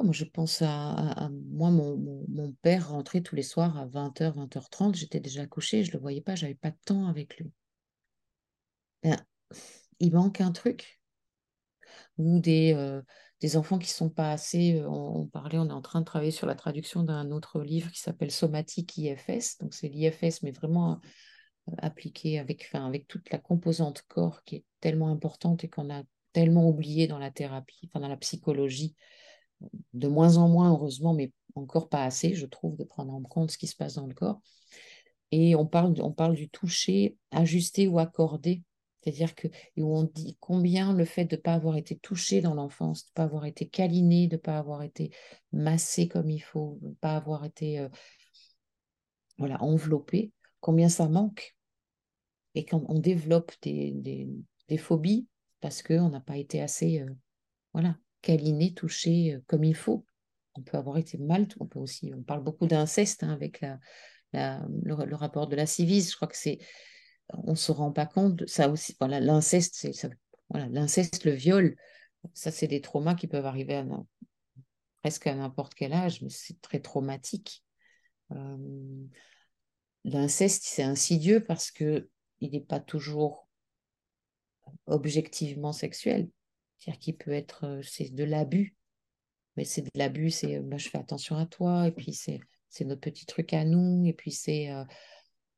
[0.04, 5.20] moi, je pense à, moi, mon, père rentrait tous les soirs à 20h, 20h30, j'étais
[5.20, 7.52] déjà couchée, je ne le voyais pas, j'avais pas de temps avec lui.
[9.04, 9.18] Ben,
[10.00, 11.00] il manque un truc.
[12.18, 13.02] Ou des, euh,
[13.42, 14.82] des enfants qui sont pas assez.
[14.88, 18.00] On, parlait, on est en train de travailler sur la traduction d'un autre livre qui
[18.00, 19.58] s'appelle Somatique IFS.
[19.60, 21.00] Donc c'est l'IFS, mais vraiment
[21.70, 26.04] euh, appliqué avec, avec toute la composante corps qui est tellement importante et qu'on a
[26.34, 28.96] tellement oublié dans la thérapie, dans la psychologie
[29.94, 33.52] de moins en moins, heureusement, mais encore pas assez, je trouve, de prendre en compte
[33.52, 34.42] ce qui se passe dans le corps.
[35.32, 38.64] Et on parle, on parle du toucher ajusté ou accordé.
[39.06, 39.48] C'est-à-dire que
[39.78, 43.10] où on dit combien le fait de ne pas avoir été touché dans l'enfance, de
[43.10, 45.12] ne pas avoir été câliné, de ne pas avoir été
[45.52, 47.90] massé comme il faut, de ne pas avoir été euh,
[49.38, 51.56] voilà, enveloppé, combien ça manque.
[52.56, 53.92] Et quand on développe des,
[54.68, 55.28] des, phobies
[55.62, 57.14] parce qu'on n'a pas été assez euh,
[57.74, 60.04] voilà, câliner, toucher euh, comme il faut.
[60.56, 63.62] On peut avoir été mal, on peut aussi, on parle beaucoup d'inceste hein, avec
[64.32, 66.10] la, le, rapport de la civise.
[66.10, 66.60] Je crois que c'est,
[67.34, 68.48] on se rend pas compte.
[68.48, 70.10] Ça aussi, voilà, l'inceste, c'est
[70.50, 71.76] voilà, l'inceste, le viol,
[72.34, 73.86] ça c'est des traumas qui peuvent arriver à
[75.02, 77.64] presque à n'importe quel âge, mais c'est très traumatique.
[78.32, 79.06] Euh,
[80.04, 82.10] l'inceste, c'est insidieux parce que
[82.42, 83.48] il n'est pas toujours
[84.88, 86.30] objectivement sexuel.
[86.78, 88.76] C'est-à-dire qu'il peut être, euh, c'est de l'abus,
[89.58, 92.40] mais c'est de l'abus, c'est moi je fais attention à toi, et puis c'est
[92.82, 94.70] notre petit truc à nous, et puis c'est.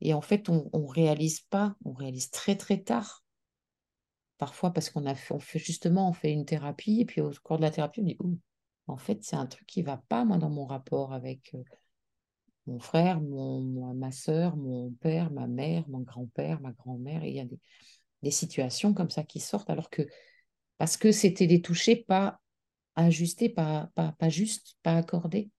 [0.01, 3.23] Et en fait, on ne réalise pas, on réalise très très tard.
[4.37, 7.31] Parfois parce qu'on a fait, on fait justement, on fait une thérapie, et puis au
[7.43, 8.17] cours de la thérapie, on dit,
[8.87, 11.63] en fait, c'est un truc qui va pas, moi, dans mon rapport avec euh,
[12.67, 17.35] mon frère, mon, ma soeur, mon père, ma mère, mon grand-père, ma grand-mère, et il
[17.35, 17.59] y a des,
[18.23, 20.03] des situations comme ça qui sortent, alors que
[20.77, 22.39] parce que c'était des touchés pas
[22.95, 25.49] ajustés, pas, pas, pas justes, pas accordés.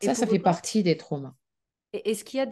[0.00, 1.34] ça, ça fait partie des traumas.
[1.92, 2.46] Est-ce qu'il y, a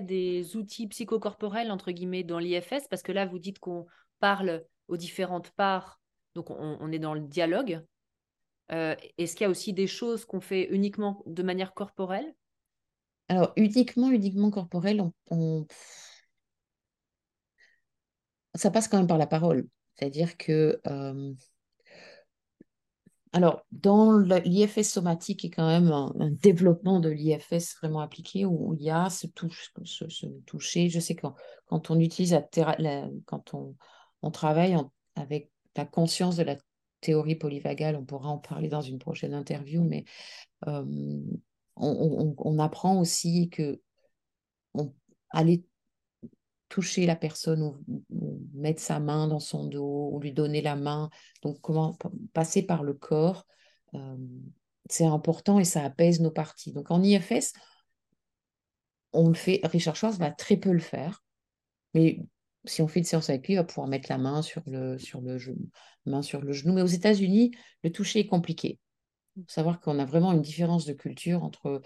[0.00, 3.86] des, outils psychocorporels, entre guillemets, dans l'IFS Parce que là, vous dites qu'on
[4.18, 6.00] parle aux différentes parts,
[6.34, 7.84] donc on, est dans le dialogue.
[8.72, 12.34] Euh, est-ce qu'il y a aussi des choses qu'on fait uniquement de manière corporelle?
[13.28, 15.02] Alors, uniquement, uniquement corporelle,
[18.54, 19.68] ça passe quand même par la parole.
[19.94, 21.32] C'est-à-dire que, euh,
[23.34, 28.74] alors, dans l'IFS somatique, qui est quand même un, développement de l'IFS vraiment appliqué, où
[28.74, 30.90] il y a ce, touche, ce, toucher.
[30.90, 31.34] Je sais quand,
[31.90, 32.38] on utilise
[32.78, 34.76] la, quand on, travaille
[35.14, 36.56] avec la conscience de la
[37.00, 40.04] théorie polyvagale, on pourra en parler dans une prochaine interview, mais
[41.76, 43.80] on, apprend aussi que
[45.30, 45.64] aller
[46.72, 47.76] toucher la personne ou,
[48.54, 51.10] mettre sa main dans son dos ou lui donner la main,
[51.42, 51.98] donc comment
[52.32, 53.46] passer par le corps,
[54.88, 56.72] c'est important et ça apaise nos parties.
[56.72, 57.52] Donc en IFS,
[59.12, 61.22] on le fait, Richard Schwartz va très peu le faire,
[61.92, 62.20] mais
[62.64, 64.96] si on fait une séance avec lui, il va pouvoir mettre la main sur le,
[64.96, 65.68] sur le, genou,
[66.06, 66.72] main sur le genou.
[66.72, 67.52] Mais aux États-Unis,
[67.82, 68.78] le toucher est compliqué.
[69.36, 71.80] Il faut savoir qu'on a vraiment une différence de culture entre euh,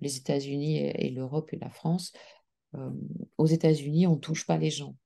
[0.00, 2.12] les États-Unis et, l'Europe et la France.
[2.74, 2.90] Euh,
[3.38, 4.96] aux États-Unis, on ne touche pas les gens.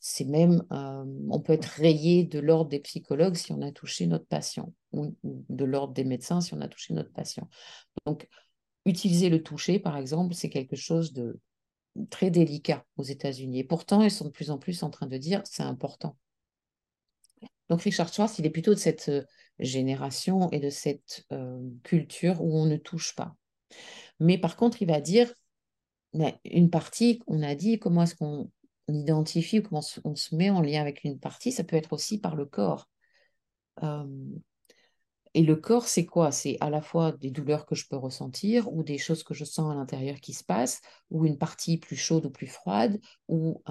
[0.00, 4.06] C'est même, euh, on peut être rayé de l'ordre des psychologues si on a touché
[4.06, 7.48] notre patient, ou, de l'ordre des médecins si on a touché notre patient.
[8.06, 8.28] Donc,
[8.84, 11.40] utiliser le toucher, par exemple, c'est quelque chose de
[12.10, 13.60] très délicat aux États-Unis.
[13.60, 16.16] Et pourtant, ils sont de plus en plus en train de dire c'est important.
[17.68, 19.10] Donc, Richard Schwartz, il est plutôt de cette
[19.58, 23.34] génération et de cette euh, culture où on ne touche pas.
[24.20, 25.32] Mais par contre, il va dire,
[26.44, 28.50] une partie, on a dit, comment est-ce qu'on
[28.88, 32.36] identifie, comment on se met en lien avec une partie, ça peut être aussi par
[32.36, 32.88] le corps.
[33.82, 34.06] Euh,
[35.34, 36.32] et le corps, c'est quoi?
[36.32, 39.44] C'est à la fois des douleurs que je peux ressentir ou des choses que je
[39.44, 40.80] sens à l'intérieur qui se passent,
[41.10, 42.98] ou une partie plus chaude ou plus froide,
[43.28, 43.62] ou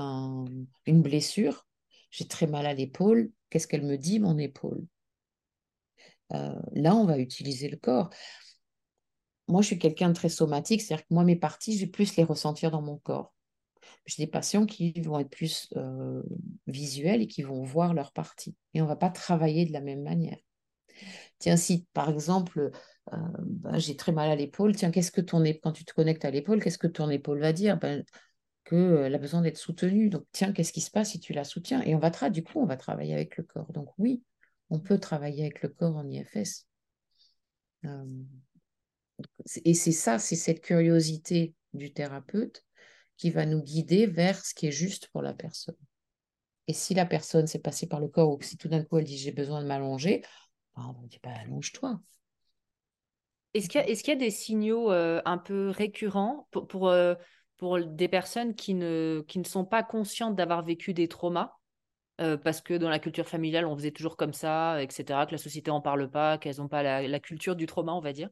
[0.85, 1.65] une blessure.
[2.11, 3.31] J'ai très mal à l'épaule.
[3.49, 4.85] Qu'est-ce qu'elle me dit, mon épaule?
[6.33, 8.09] Euh, là, on va utiliser le corps.
[9.47, 12.15] Moi, je suis quelqu'un de très somatique, c'est-à-dire que moi, mes parties, je vais plus
[12.15, 13.33] les ressentir dans mon corps.
[14.05, 16.21] J'ai des patients qui vont être plus euh,
[16.67, 18.55] visuels et qui vont voir leurs parties.
[18.73, 20.37] Et on ne va pas travailler de la même manière.
[21.39, 22.71] Tiens, si par exemple,
[23.13, 26.25] euh, ben, j'ai très mal à l'épaule, tiens, qu'est-ce que ton quand tu te connectes
[26.25, 27.77] à l'épaule, qu'est-ce que ton épaule va dire?
[27.77, 28.03] Ben,
[28.65, 30.09] Qu'elle a besoin d'être soutenue.
[30.09, 31.81] Donc, tiens, qu'est-ce qui se passe si tu la soutiens?
[31.83, 33.71] Et on va du coup, on va travailler avec le corps.
[33.71, 34.23] Donc, oui,
[34.69, 36.65] on peut travailler avec le corps en IFS.
[37.85, 38.05] Euh,
[39.63, 42.63] et c'est ça, c'est cette curiosité du thérapeute
[43.17, 45.75] qui va nous guider vers ce qui est juste pour la personne.
[46.67, 49.05] Et si la personne s'est passée par le corps ou si tout d'un coup elle
[49.05, 50.21] dit j'ai besoin de m'allonger,
[50.75, 51.99] ben, on dit pas bah, allonge-toi.
[53.53, 57.15] Est-ce qu'il y, a des signaux euh, un peu récurrents pour, euh,
[57.55, 61.57] pour, des personnes qui ne, qui ne sont pas conscientes d'avoir vécu des traumas
[62.19, 65.37] euh, parce que dans la culture familiale, on faisait toujours comme ça, etc., que la
[65.37, 68.29] société en parle pas, qu'elles n'ont pas la, culture du trauma, on va dire?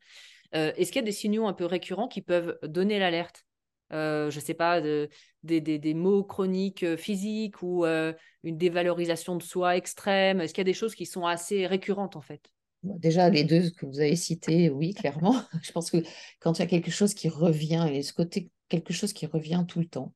[0.53, 3.45] Euh, est-ce qu'il y a des signaux un peu récurrents qui peuvent donner l'alerte?
[3.93, 5.09] Euh, Je ne sais pas, des,
[5.43, 10.41] des, mots chroniques physiques ou une dévalorisation de soi extrême?
[10.41, 12.51] Est-ce qu'il y a des choses qui sont assez récurrentes en fait?
[12.83, 15.35] Déjà, les deux que vous avez cités, oui, clairement.
[15.63, 15.97] Je pense que
[16.39, 19.65] quand il y a quelque chose qui revient, et ce côté quelque chose qui revient
[19.67, 20.13] tout le temps,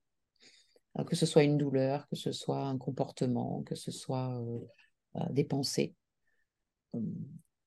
[0.97, 4.59] euh, que ce soit une douleur, que ce soit un comportement, que ce soit euh,
[5.17, 5.95] euh, des pensées.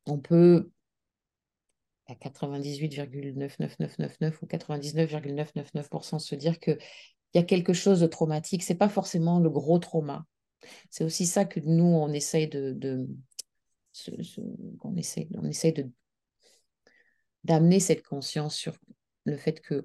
[0.07, 0.71] On peut
[2.13, 6.79] à 98,99999 ou 99,999% se dire qu'il
[7.35, 8.63] y a quelque chose de traumatique.
[8.63, 10.27] Ce n'est pas forcément le gros trauma.
[10.91, 13.07] C'est aussi ça que nous, on essaye de,
[14.83, 15.91] on essaye, on essaye de
[17.45, 18.77] d'amener cette conscience sur
[19.25, 19.85] le fait que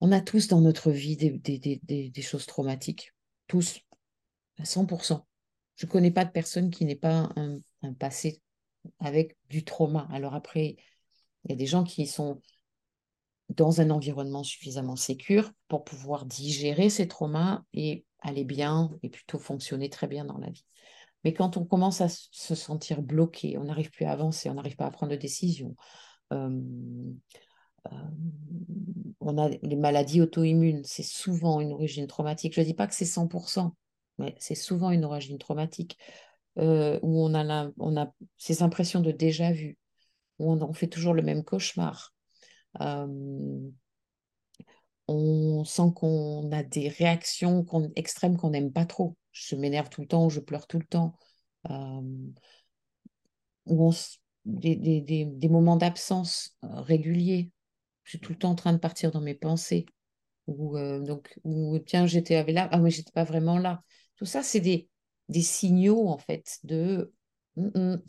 [0.00, 3.12] on a tous dans notre vie des, choses traumatiques.
[3.46, 3.80] Tous.
[4.58, 5.24] À 100%.
[5.76, 8.42] Je ne connais pas de personne qui n'ait pas un, passé
[8.98, 10.08] avec du trauma.
[10.10, 10.76] Alors après,
[11.44, 12.40] il y a des gens qui sont
[13.50, 19.38] dans un environnement suffisamment sécur pour pouvoir digérer ces traumas et aller bien et plutôt
[19.38, 20.64] fonctionner très bien dans la vie.
[21.24, 24.76] Mais quand on commence à se sentir bloqué, on n'arrive plus à avancer, on n'arrive
[24.76, 25.76] pas à prendre de décision,
[26.30, 27.16] on
[29.38, 32.54] a les maladies auto-immunes, c'est souvent une origine traumatique.
[32.54, 33.74] Je ne dis pas que c'est 100%,
[34.18, 35.98] mais c'est souvent une origine traumatique
[36.56, 39.78] où on a, on a ces impressions de déjà-vu,
[40.38, 42.14] où on, fait toujours le même cauchemar.
[42.80, 43.70] Euh,
[45.08, 47.66] on sent qu'on a des réactions
[47.96, 49.16] extrêmes qu'on n'aime pas trop.
[49.32, 51.16] Je m'énerve tout le temps, je pleure tout le temps.
[53.66, 53.92] ou
[54.44, 57.52] des, moments d'absence réguliers
[58.04, 59.86] je suis tout le temps en train de partir dans mes pensées.
[60.46, 63.82] Ou, euh, donc, ou tiens, j'étais là, ah mais j'étais pas vraiment là.
[64.16, 64.88] Tout ça, c'est des,
[65.40, 67.12] signaux, en fait, de
[67.56, 68.02] hum, hum.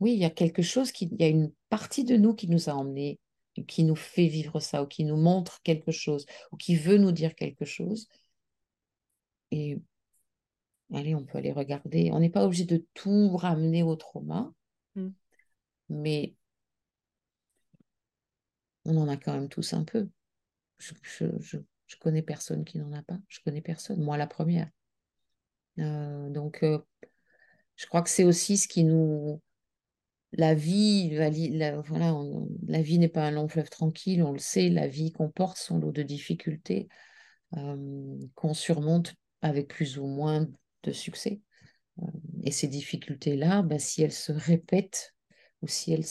[0.00, 2.48] Oui, il y a quelque chose, qui, il y a une partie de nous qui
[2.48, 3.20] nous a emmenés,
[3.66, 7.12] qui nous fait vivre ça, ou qui nous montre quelque chose, ou qui veut nous
[7.12, 8.08] dire quelque chose.
[9.50, 9.78] Et
[10.92, 12.10] allez, on peut aller regarder.
[12.12, 14.52] On n'est pas obligé de tout ramener au trauma,
[14.94, 15.08] mmh.
[15.90, 16.34] mais
[18.84, 20.08] on en a quand même tous un peu.
[20.78, 20.94] Je,
[21.40, 21.58] je,
[22.00, 23.18] connais personne qui n'en a pas.
[23.28, 24.70] Je connais personne, moi la première.
[25.78, 26.78] Euh, donc, euh,
[27.76, 29.40] Je crois que c'est aussi ce qui nous...
[30.32, 35.78] La vie, n'est pas un long fleuve tranquille, on le sait, la vie comporte son
[35.78, 36.88] lot de difficultés
[37.50, 40.46] qu'on surmonte avec plus ou moins
[40.82, 41.40] de succès.
[42.44, 45.14] et ces difficultés-là, bah, si elles se répètent,
[45.62, 46.06] ou si elles...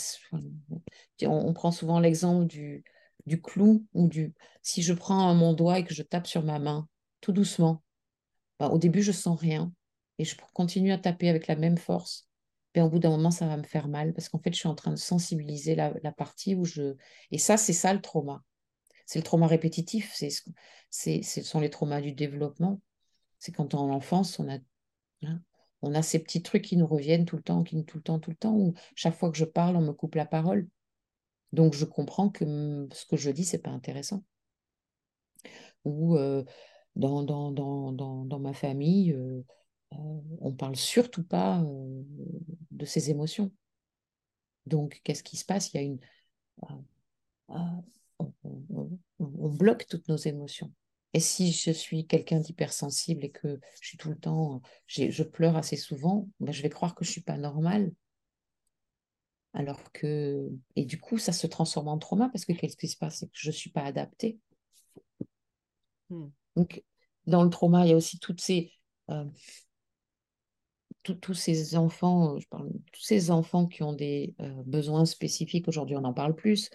[1.23, 2.83] On, prend souvent l'exemple du,
[3.25, 4.33] du clou ou du...
[4.61, 6.87] Si je prends mon doigt et que je tape sur ma main,
[7.21, 7.83] tout doucement,
[8.59, 9.71] bah, au début, je sens rien
[10.17, 12.28] et je continue à taper avec la même force,
[12.75, 14.67] mais au bout d'un moment, ça va me faire mal parce qu'en fait, je suis
[14.67, 16.95] en train de sensibiliser la, partie où je...
[17.31, 18.43] Et ça, c'est ça le trauma.
[19.05, 22.79] C'est le trauma répétitif, c'est, ce sont les traumas du développement.
[23.39, 24.57] C'est quand en enfance, on a,
[25.23, 25.41] hein,
[25.81, 28.19] on a ces petits trucs qui nous reviennent tout le temps, qui, tout le temps,
[28.19, 30.67] tout le temps, où chaque fois que je parle, on me coupe la parole.
[31.53, 34.23] Donc, je comprends que ce que je dis, c'est pas intéressant.
[35.85, 36.43] Ou euh,
[36.95, 39.43] dans, dans, dans, dans, ma famille, euh,
[39.91, 41.63] on parle surtout pas
[42.71, 43.51] de ses émotions.
[44.65, 45.73] Donc, qu'est-ce qui se passe?
[45.73, 45.99] Il y a une.
[48.19, 50.71] On, bloque toutes nos émotions.
[51.13, 55.57] Et si je suis quelqu'un d'hypersensible et que je suis tout le temps, je pleure
[55.57, 57.91] assez souvent, ben je vais croire que je suis pas normale.
[59.53, 62.97] Alors que, et du coup, ça se transforme en trauma parce que qu'est-ce qui se
[62.97, 63.19] passe?
[63.19, 64.37] C'est que je ne suis pas adaptée.
[66.09, 66.27] Hmm.
[66.55, 66.83] Donc,
[67.25, 68.71] dans le trauma, il y a aussi toutes ces,
[69.09, 69.25] euh,
[71.03, 75.67] tous ces enfants, tous ces enfants qui ont des euh, besoins spécifiques.
[75.67, 76.69] Aujourd'hui, on en parle plus,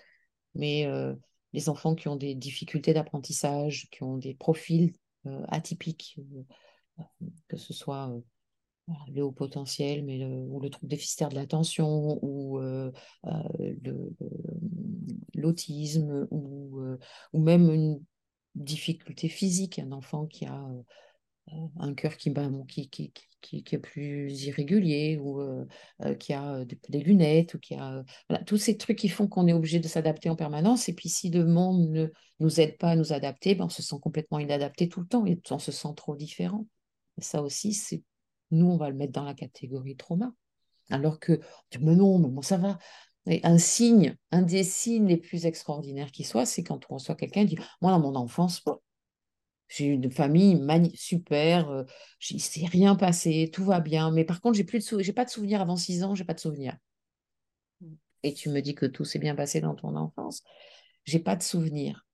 [0.55, 1.15] mais euh,
[1.53, 4.93] les enfants qui ont des difficultés d'apprentissage, qui ont des profils
[5.49, 6.19] atypiques,
[7.49, 8.13] que ce soit
[9.09, 12.61] le haut potentiel, mais ou le trouble déficitaire de l'attention, ou
[15.35, 16.99] l'autisme, ou,
[17.33, 18.03] même une
[18.55, 20.83] difficulté physique, un enfant qui a euh,
[21.79, 22.33] un cœur qui,
[22.69, 25.67] qui, qui, qui, est plus irrégulier ou euh,
[26.03, 28.03] euh, qui a des, lunettes ou qui a
[28.47, 30.89] tous ces trucs qui font qu'on est obligé de s'adapter en permanence.
[30.89, 32.09] Et puis si le monde ne
[32.41, 35.27] nous aide pas à nous adapter ben on se sent complètement inadapté tout le temps
[35.27, 36.67] et on se sent trop différent.
[37.19, 38.03] Ça aussi c'est
[38.51, 40.33] nous on va le mettre dans la catégorie trauma.
[40.91, 41.41] Alors que
[41.81, 42.79] mais non mais bon ça va.
[43.27, 47.47] Un signe, un des signes les plus extraordinaires qui soit, c'est quand on reçoit quelqu'un
[47.47, 48.63] qui dit Moi, dans mon enfance,
[49.69, 50.61] j'ai une famille
[50.95, 51.85] super, euh,
[52.31, 54.11] il ne s'est rien passé, tout va bien.
[54.11, 56.35] Mais par contre, j'ai plus de j'ai pas de souvenirs avant 6 ans, j'ai pas
[56.35, 56.77] de souvenirs.
[58.23, 60.43] Et tu me dis que tout s'est bien passé dans ton enfance.
[61.05, 62.07] J'ai pas de souvenirs.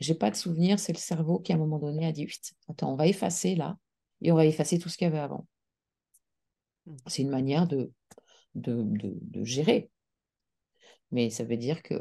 [0.00, 2.28] J'ai pas de souvenirs, c'est le cerveau qui, à un moment donné, a dit
[2.68, 3.78] Attends, on va effacer là
[4.20, 5.46] et on va effacer tout ce qu'il y avait avant.
[6.86, 6.96] Mmh.
[7.06, 7.90] C'est une manière de,
[8.54, 9.90] de, de gérer
[11.10, 11.94] mais ça veut dire que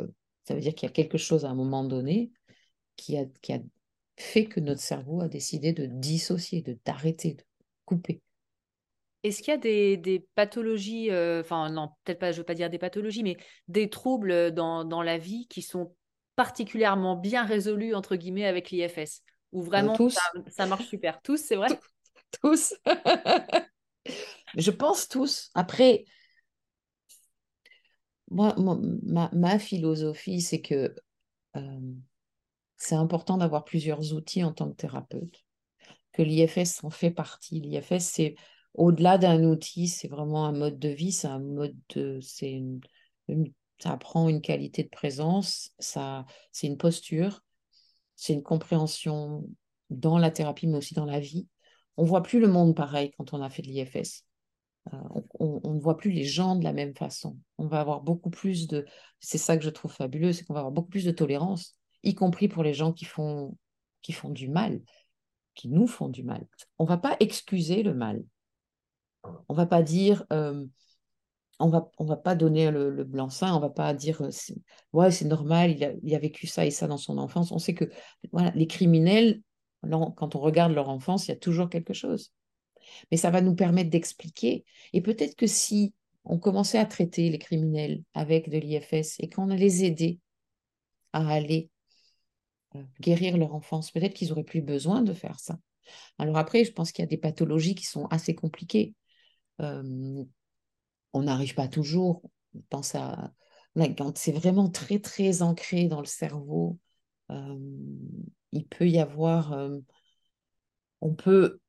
[0.43, 2.31] ça veut dire qu'il y a quelque chose à un moment donné
[2.95, 3.59] qui a, qui a
[4.17, 7.43] fait que notre cerveau a décidé de dissocier, de d'arrêter, de
[7.85, 8.21] couper.
[9.23, 12.53] Est-ce qu'il y a des, des pathologies, euh, enfin non, peut-être pas, je veux pas
[12.53, 13.37] dire des pathologies, mais
[13.67, 15.95] des troubles dans, dans la vie qui sont
[16.35, 20.17] particulièrement bien résolus entre guillemets avec l'IFS Ou vraiment tous.
[20.49, 21.21] Ça, marche super?
[21.21, 21.69] Tous, c'est vrai?
[22.41, 22.75] Tous.
[24.57, 25.49] je pense tous.
[25.55, 26.05] Après,
[28.29, 28.55] moi,
[29.33, 30.93] ma, philosophie, c'est que
[31.55, 31.79] euh,
[32.77, 35.43] c'est important d'avoir plusieurs outils en tant que thérapeute,
[36.13, 37.59] que l'IFS en fait partie.
[37.59, 38.35] L'IFS, c'est
[38.73, 42.61] au-delà d'un outil, c'est vraiment un mode de vie, c'est un mode de, c'est
[43.79, 47.41] ça apprend une qualité de présence, ça, c'est une posture,
[48.15, 49.45] c'est une compréhension
[49.89, 51.47] dans la thérapie, mais aussi dans la vie.
[51.97, 54.23] On voit plus le monde pareil quand on a fait de l'IFS.
[54.93, 54.97] Euh,
[55.39, 57.37] on, ne voit plus les gens de la même façon.
[57.57, 58.85] On va avoir beaucoup plus de...
[59.19, 61.74] C'est ça que je trouve fabuleux, c'est qu'on va avoir beaucoup plus de tolérance,
[62.05, 63.57] y compris pour les gens qui font,
[64.01, 64.81] qui font du mal,
[65.55, 66.47] qui nous font du mal.
[66.79, 68.23] On va pas excuser le mal.
[69.49, 70.25] On va pas dire...
[70.31, 70.65] Euh,
[71.57, 74.29] on va, on va pas donner le, blanc-seing, on va pas dire euh,
[74.91, 75.71] ouais c'est normal,
[76.03, 77.53] il a, vécu ça et ça dans son enfance.
[77.53, 77.85] On sait que
[78.55, 79.41] les criminels,
[79.89, 82.33] quand on regarde leur enfance, il y a toujours quelque chose
[83.11, 84.65] mais ça va nous permettre d'expliquer.
[84.93, 85.93] Et peut-être que si
[86.23, 90.19] on commençait à traiter les criminels avec de l'IFS et qu'on les aidait
[91.13, 91.69] à aller
[92.99, 95.57] guérir leur enfance, peut-être qu'ils auraient plus besoin de faire ça.
[96.17, 98.95] Alors après, je pense qu'il y a des pathologies qui sont assez compliquées.
[99.61, 100.23] Euh,
[101.13, 102.23] on n'arrive pas toujours.
[102.55, 103.33] On pense à
[103.97, 106.79] quand c'est vraiment très très ancré dans le cerveau.
[107.31, 107.59] Euh,
[108.53, 109.53] il peut y avoir,
[111.01, 111.59] on peut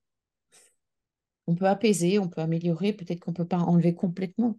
[1.46, 4.58] on peut apaiser, on peut améliorer, peut-être qu'on ne peut pas enlever complètement.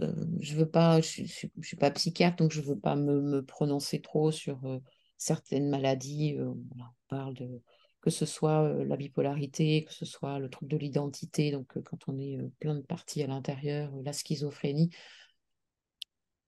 [0.00, 4.30] Euh, je veux pas, je, suis pas psychiatre, donc je veux pas me, prononcer trop
[4.30, 4.78] sur euh,
[5.16, 6.36] certaines maladies.
[6.38, 7.62] Euh, on parle de
[8.02, 12.16] que ce soit la bipolarité, que ce soit le trouble de l'identité, donc quand on
[12.20, 14.90] est plein de parties à l'intérieur, la schizophrénie.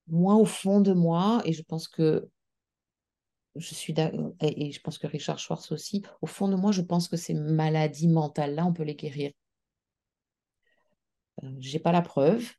[0.06, 2.28] Moi, au fond de moi, et je pense que
[3.56, 3.92] je suis
[4.40, 7.34] et je pense que Richard Schwartz aussi, au fond de moi, je pense que ces
[7.34, 9.32] maladies mentales-là, on peut les guérir.
[11.42, 12.52] Je j'ai pas la preuve,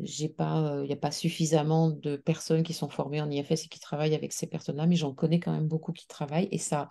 [0.00, 3.68] j'ai pas, il n'y a pas suffisamment de personnes qui sont formées en IFS et
[3.68, 6.88] qui travaillent avec ces personnes-là, mais j'en connais quand même beaucoup qui travaillent et ça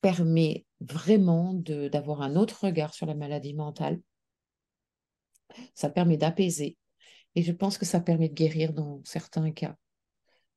[0.00, 4.00] permet vraiment d'avoir un autre regard sur la maladie mentale.
[5.74, 6.76] Ça permet d'apaiser
[7.34, 9.76] et je pense que ça permet de guérir dans certains cas.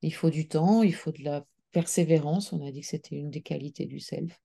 [0.02, 2.52] Il faut du temps, il faut de la persévérance.
[2.52, 4.38] On a dit que c'était une des qualités du self.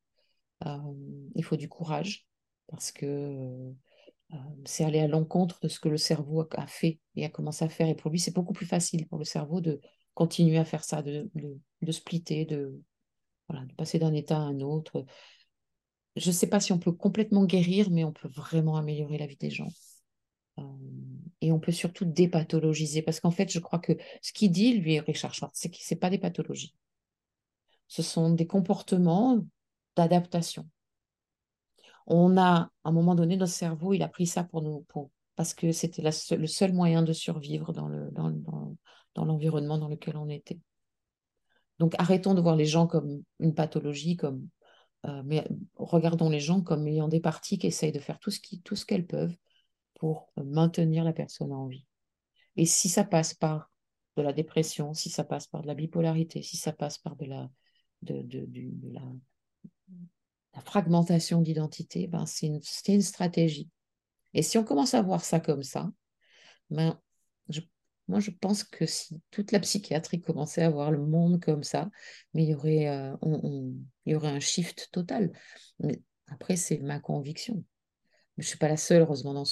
[0.63, 2.25] il faut du courage
[2.67, 3.71] parce que euh,
[4.65, 7.69] c'est aller à l'encontre de ce que le cerveau a fait et a commencé à
[7.69, 7.87] faire.
[7.87, 9.79] Et pour lui, c'est beaucoup plus facile pour le cerveau de
[10.13, 11.29] continuer à faire ça, de,
[11.81, 12.81] de, splitter, de,
[13.49, 15.05] voilà, de passer d'un état à un autre.
[16.15, 19.27] Je ne sais pas si on peut complètement guérir, mais on peut vraiment améliorer la
[19.27, 19.69] vie des gens.
[21.41, 24.99] Et on peut surtout dépathologiser, parce qu'en fait, je crois que ce qu'il dit, lui,
[24.99, 26.75] Richard Schwartz, c'est que ce pas des pathologies.
[27.87, 29.43] Ce sont des comportements
[29.95, 30.69] d'adaptation
[32.07, 34.85] on a, à un moment donné, notre cerveau, il a pris ça pour nous,
[35.35, 38.29] parce que c'était le seul moyen de survivre dans, le, dans,
[39.15, 40.59] dans, l'environnement dans lequel on était.
[41.79, 44.17] Donc arrêtons de voir les gens comme une pathologie,
[45.05, 48.85] euh, mais regardons les gens comme ayant des parties qui essayent de faire tout ce,
[48.85, 49.35] qu'elles peuvent
[49.95, 51.85] pour maintenir la personne en vie.
[52.55, 53.71] Et si ça passe par
[54.15, 57.25] de la dépression, si ça passe par de la bipolarité, si ça passe par de,
[58.03, 59.01] de la
[60.53, 63.69] la fragmentation d'identité, ben, c'est une, stratégie.
[64.33, 65.91] Et si on commence à voir ça comme ça,
[66.69, 66.99] ben,
[68.07, 71.89] moi je pense que si toute la psychiatrie commençait à voir le monde comme ça,
[72.33, 73.15] mais il y aurait, euh,
[74.05, 75.31] un shift total.
[75.79, 77.63] Mais après, c'est ma conviction.
[78.37, 79.43] Je ne suis pas la seule, heureusement,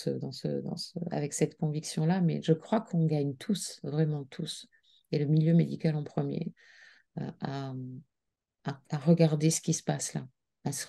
[1.12, 4.68] avec cette conviction-là, mais je crois qu'on gagne tous, vraiment tous,
[5.12, 6.52] et le milieu médical en premier,
[7.20, 10.28] euh, à regarder ce qui se passe là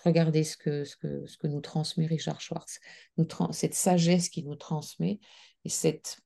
[0.05, 2.81] regarder ce que, ce, que, ce que nous transmet Richard Schwartz,
[3.17, 5.19] nous cette sagesse qu'il nous transmet
[5.65, 6.19] et cette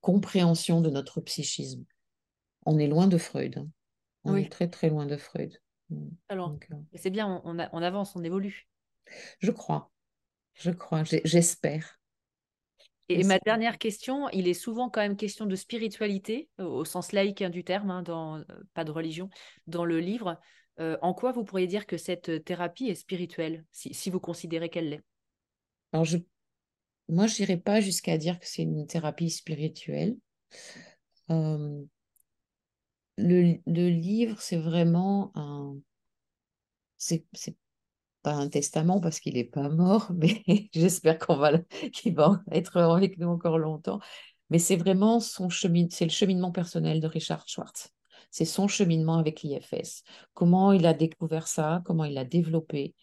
[0.00, 1.84] compréhension de notre psychisme.
[2.66, 3.58] On est loin de Freud.
[3.58, 3.68] Hein.
[4.24, 5.58] On est très très loin de Freud.
[6.28, 8.68] Alors, euh, c'est bien, on, on, avance, on évolue.
[9.38, 9.90] Je crois,
[10.54, 11.98] je crois, j'espère.
[13.08, 17.40] Et ma dernière question, il est souvent quand même question de spiritualité, au sens laïque
[17.40, 19.30] hein, du terme, hein, dans, euh, pas de religion,
[19.66, 20.38] dans le livre.
[20.78, 25.02] En quoi vous pourriez dire que cette thérapie est spirituelle, si, vous considérez qu'elle l'est?
[25.92, 26.18] Alors, je,
[27.08, 30.16] moi, je n'irai pas jusqu'à dire que c'est une thérapie spirituelle.
[31.30, 31.82] Euh,
[33.16, 35.76] le, livre, c'est vraiment un.
[36.98, 37.26] C'est
[38.22, 41.58] pas un testament parce qu'il n'est pas mort, mais j'espère qu'on va
[41.92, 44.00] qu'il va être avec nous encore longtemps.
[44.50, 47.92] Mais c'est vraiment son chemin, c'est le cheminement personnel de Richard Schwartz
[48.30, 50.02] c'est son cheminement avec l'IFS.
[50.34, 52.94] Comment il a découvert ça, comment il l'a développé,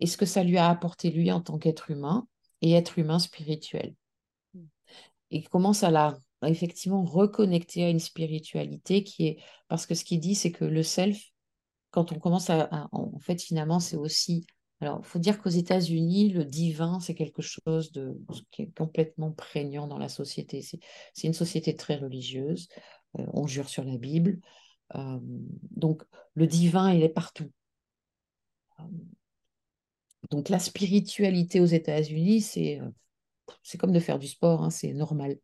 [0.00, 2.26] et ce que ça lui a apporté lui en tant qu'être humain
[2.60, 3.94] et être humain spirituel?
[5.30, 9.36] Et comment ça l'a effectivement reconnecté à une spiritualité qui est...
[9.68, 11.22] Parce que ce qu'il dit, c'est que le self,
[11.90, 12.88] quand on commence à...
[12.92, 14.44] en fait, finalement, c'est aussi...
[14.80, 19.30] Alors, il faut dire qu'aux États-Unis, le divin, c'est quelque chose de, qui est complètement
[19.30, 20.60] prégnant dans la société.
[20.60, 22.66] C'est une société très religieuse.
[23.18, 24.40] Euh, on jure sur la Bible.
[24.94, 26.02] Euh, donc
[26.34, 27.50] le divin, il est partout.
[28.80, 28.84] Euh,
[30.30, 32.80] donc la spiritualité aux États-Unis, c'est
[33.78, 35.38] comme de faire du sport, hein, c'est normal.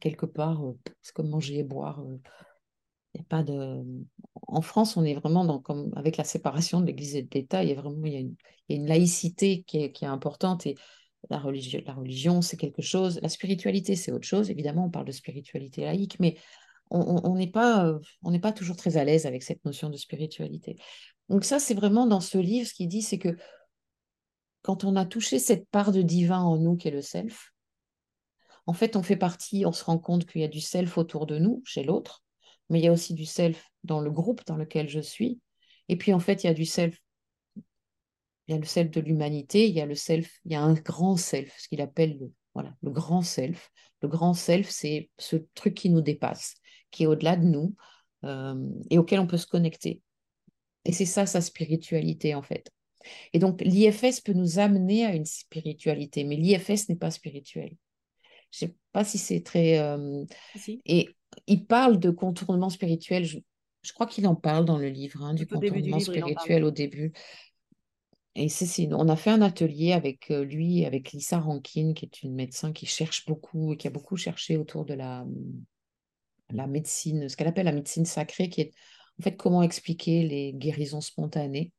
[0.00, 0.62] Quelque part,
[1.02, 2.04] c'est comme manger et boire.
[3.12, 3.84] Il a pas de...
[4.46, 7.64] En France, on est vraiment dans, comme, avec la séparation de l'Église et de l'État,
[7.64, 8.36] il y a vraiment y a une,
[8.68, 10.76] une laïcité qui est, qui est, importante et
[11.30, 14.50] la religion, la religion c'est quelque chose, la spiritualité, c'est autre chose.
[14.50, 16.36] Évidemment, on parle de spiritualité laïque, mais
[16.94, 20.76] on n'est pas, euh, on pas toujours très à l'aise avec cette notion de spiritualité.
[21.28, 23.36] Donc ça, c'est vraiment dans ce livre, ce qu'il dit, c'est que
[24.62, 27.52] quand on a touché cette part de divin en nous qui est le self,
[28.66, 31.26] en fait, on fait partie, on se rend compte qu'il y a du self autour
[31.26, 32.24] de nous, chez l'autre,
[32.70, 35.40] mais il y a aussi du self dans le groupe dans lequel je suis.
[35.88, 36.98] Et puis, en fait, il y a du self,
[38.46, 40.62] il y a le self de l'humanité, il y a le self, il y a
[40.62, 43.70] un grand self, ce qu'il appelle le, voilà, le grand self.
[44.00, 46.56] Le grand self, c'est ce truc qui nous dépasse,
[46.94, 47.74] qui est au-delà de nous
[48.24, 50.00] euh, et auquel on peut se connecter.
[50.84, 52.70] Et c'est ça sa spiritualité en fait.
[53.32, 57.76] Et donc l'IFS peut nous amener à une spiritualité, mais l'IFS n'est pas spirituel.
[58.50, 59.78] Je ne sais pas si c'est très...
[59.78, 60.24] Euh,
[60.86, 61.08] et
[61.46, 63.24] il parle de contournement spirituel.
[63.24, 67.12] Je crois qu'il en parle dans le livre, hein, du contournement spirituel au début.
[68.36, 72.22] Et c'est, on a fait un atelier avec euh, lui, avec Lisa Rankin, qui est
[72.22, 75.24] une médecin qui cherche beaucoup et qui a beaucoup cherché autour de la,
[76.50, 78.72] la médecine, ce qu'elle appelle la médecine sacrée, qui est
[79.20, 81.72] en fait comment expliquer les guérisons spontanées.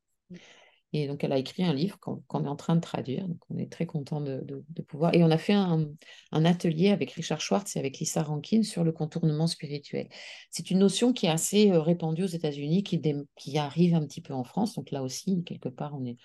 [0.93, 3.27] Et donc, elle a écrit un livre qu'on est en train de traduire.
[3.27, 5.13] Donc, on est très content de, pouvoir.
[5.13, 5.89] Et on a fait un,
[6.31, 10.07] atelier avec Richard Schwartz et avec Lisa Rankin sur le contournement spirituel.
[10.49, 13.01] C'est une notion qui est assez euh, répandue aux États-Unis, qui,
[13.35, 14.75] qui arrive un petit peu en France.
[14.75, 16.15] Donc, là aussi, quelque part, on est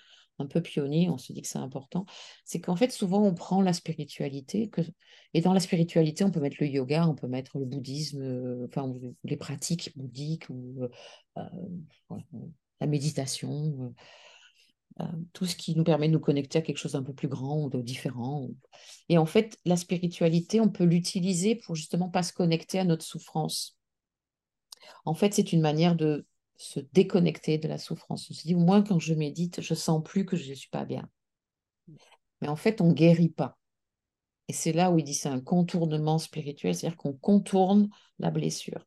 [0.41, 2.05] un peu pionnier, on se dit que c'est important.
[2.45, 4.69] C'est qu'en fait, souvent, on prend la spiritualité.
[5.33, 8.67] Et dans la spiritualité, on peut mettre le yoga, on peut mettre le bouddhisme, euh,
[8.67, 10.87] enfin, les pratiques bouddhiques ou
[11.37, 11.43] euh,
[12.79, 13.93] la méditation.
[14.99, 17.29] Euh, tout ce qui nous permet de nous connecter à quelque chose d'un peu plus
[17.29, 18.49] grand ou de différent.
[19.07, 23.05] Et en fait, la spiritualité, on peut l'utiliser pour justement pas se connecter à notre
[23.05, 23.77] souffrance.
[25.05, 26.25] En fait, c'est une manière de
[26.61, 28.29] se déconnecter de la souffrance.
[28.29, 30.69] On se dit, au moins quand je médite, je sens plus que je ne suis
[30.69, 31.09] pas bien.
[32.41, 33.57] Mais en fait, on guérit pas.
[34.47, 37.89] Et c'est là où il dit c'est un contournement spirituel, c'est-à-dire qu'on contourne
[38.19, 38.85] la blessure.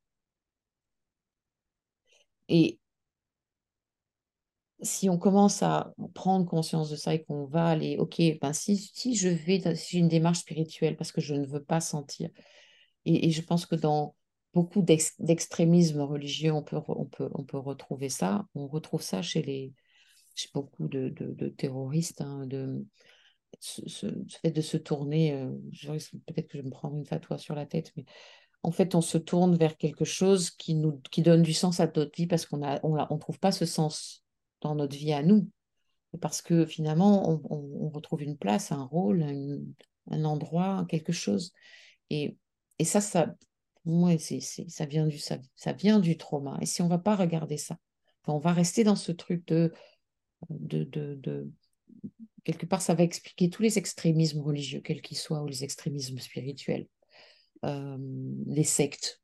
[2.48, 2.78] Et
[4.82, 8.76] si on commence à prendre conscience de ça et qu'on va aller, ok, ben si,
[8.76, 12.30] si je vais, si une démarche spirituelle parce que je ne veux pas sentir,
[13.06, 14.14] et, je pense que dans
[14.54, 19.42] beaucoup d'extrémisme religieux, on peut, on, peut, on peut retrouver ça, on retrouve ça chez,
[19.42, 19.72] les,
[20.34, 22.86] chez beaucoup de, de, terroristes, hein, de,
[23.60, 24.06] ce,
[24.42, 25.50] fait de se tourner, euh,
[26.26, 28.04] peut-être que je me prends une fatwa sur la tête, mais
[28.62, 31.86] en fait, on se tourne vers quelque chose qui nous qui donne du sens à
[31.86, 34.24] notre vie parce qu'on ne on, on trouve pas ce sens
[34.62, 35.48] dans notre vie à nous.
[36.20, 39.22] Parce que finalement, on, retrouve une place, un rôle,
[40.10, 41.52] un, endroit, quelque chose.
[42.08, 42.36] Et,
[42.78, 43.34] et ça, ça,
[43.84, 45.38] moi, c'est, ça, vient du, ça,
[45.72, 46.58] vient du trauma.
[46.60, 47.78] Et si on ne va pas regarder ça,
[48.26, 49.72] on va rester dans ce truc de,
[50.48, 51.50] de, de,
[52.44, 56.18] Quelque part, ça va expliquer tous les extrémismes religieux, quels qu'ils soient, ou les extrémismes
[56.18, 56.86] spirituels,
[57.64, 57.96] euh,
[58.46, 59.20] les sectes.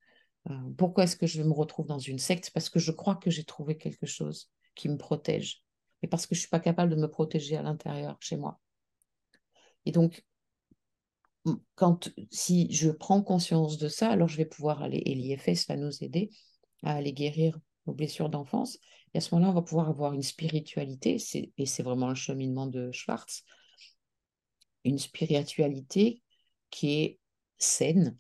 [0.48, 2.50] Euh, pourquoi est-ce que je me retrouve dans une secte?
[2.54, 5.62] Parce que je crois que j'ai trouvé quelque chose qui me protège,
[6.02, 8.58] mais parce que je ne suis pas capable de me protéger à l'intérieur, chez moi.
[9.84, 10.24] Et donc,
[11.74, 15.76] quand, si je prends conscience de ça, alors je vais pouvoir aller, et l'IFS va
[15.76, 16.30] nous aider
[16.82, 18.78] à aller guérir nos blessures d'enfance.
[19.14, 21.16] Et à ce moment-là, on va pouvoir avoir une spiritualité,
[21.56, 23.42] et c'est vraiment le cheminement de Schwartz,
[24.84, 26.22] une spiritualité
[26.70, 27.18] qui est
[27.58, 28.16] saine,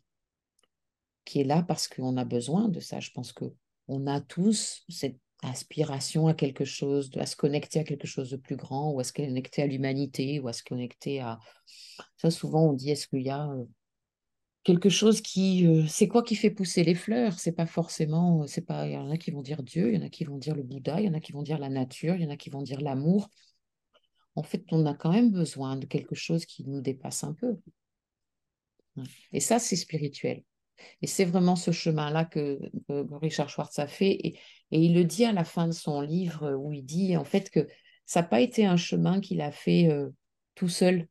[1.24, 3.00] qui est là parce qu'on a besoin de ça.
[3.00, 3.44] Je pense que
[3.88, 8.36] on a tous cette aspiration à quelque chose, à se connecter à quelque chose de
[8.36, 11.38] plus grand, ou à se connecter à l'humanité, ou à se connecter à...
[12.16, 13.48] Ça, souvent, on dit, est-ce qu'il y a
[14.62, 15.66] quelque chose qui...
[15.88, 17.38] C'est quoi qui fait pousser les fleurs?
[17.38, 18.46] C'est pas forcément...
[18.46, 20.24] c'est pas Il y en a qui vont dire Dieu, il y en a qui
[20.24, 22.26] vont dire le Bouddha, il y en a qui vont dire la nature, il y
[22.26, 23.30] en a qui vont dire l'amour.
[24.36, 27.58] En fait, on a quand même besoin de quelque chose qui nous dépasse un peu.
[29.32, 30.42] Et ça, c'est spirituel.
[31.02, 32.58] Et c'est vraiment ce chemin-là que,
[33.20, 34.12] Richard Schwartz a fait.
[34.12, 34.38] Et,
[34.70, 37.66] il le dit à la fin de son livre où il dit en fait que
[38.06, 40.10] ça n'a pas été un chemin qu'il a fait euh,
[40.54, 41.08] tout seul.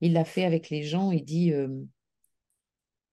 [0.00, 1.10] Il l'a fait avec les gens.
[1.10, 1.68] Il dit, euh,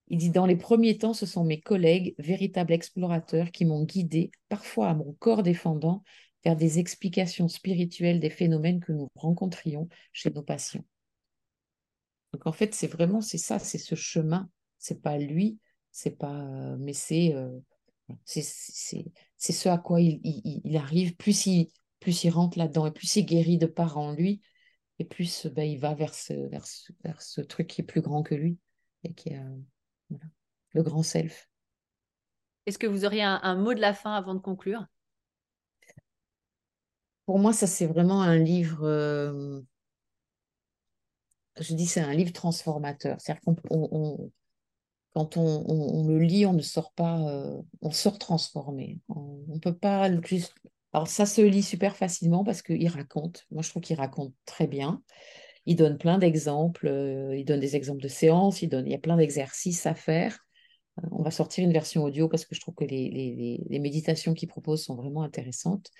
[0.07, 4.31] il dit Dans les premiers temps, ce sont mes collègues, véritables explorateurs, qui m'ont guidé,
[4.49, 6.03] parfois à mon corps défendant,
[6.43, 10.85] vers des explications spirituelles des phénomènes que nous rencontrions chez nos patients.
[12.33, 14.49] Donc en fait, c'est vraiment c'est ça, c'est ce chemin.
[14.77, 15.59] C'est pas lui,
[15.91, 17.35] c'est pas, mais c'est
[18.25, 21.15] c'est ce à quoi il, il, arrive.
[21.15, 21.69] Plus il,
[21.99, 24.41] plus il rentre là-dedans et plus il guérit de part en lui,
[24.99, 28.01] et plus ben, il va vers ce, vers, ce, vers ce truc qui est plus
[28.01, 28.57] grand que lui
[29.03, 29.41] et qui est
[30.71, 31.49] le grand self.
[32.65, 34.85] Est-ce que vous auriez un, mot de la fin avant de conclure?
[37.25, 38.85] Pour moi, ça c'est vraiment un livre.
[41.59, 43.19] je dis c'est un livre transformateur.
[43.19, 44.31] C'est-à-dire qu'on
[45.19, 48.99] quand on, le lit, on ne sort pas, euh, on sort transformé.
[49.09, 50.53] On peut pas juste.
[50.93, 53.45] Alors ça se lit super facilement parce qu'il raconte.
[53.51, 55.03] Moi, je trouve qu'il raconte très bien.
[55.65, 56.87] Il donne plein d'exemples.
[56.87, 58.61] Euh, il donne des exemples de séances.
[58.61, 58.87] Il donne.
[58.87, 60.39] Il y a plein d'exercices à faire.
[60.99, 64.33] Euh, on va sortir une version audio parce que je trouve que les, les méditations
[64.33, 65.91] qu'il propose sont vraiment intéressantes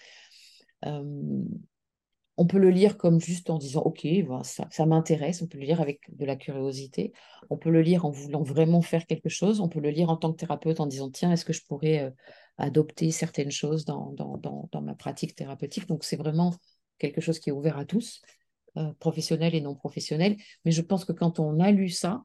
[2.39, 4.07] on peut le lire comme juste en disant ok
[4.43, 7.11] ça, m'intéresse on peut le lire avec de la curiosité.
[7.49, 9.59] On peut le lire en voulant vraiment faire quelque chose.
[9.59, 11.99] On peut le lire en tant que thérapeute en disant tiens est-ce que je pourrais
[11.99, 12.11] euh,
[12.57, 15.85] adopter certaines choses dans, dans, ma pratique thérapeutique?
[15.87, 16.55] Donc c'est vraiment
[16.97, 18.21] quelque chose qui est ouvert à tous
[18.77, 20.37] euh, professionnels et non professionnels.
[20.63, 22.23] Mais je pense que quand on a lu ça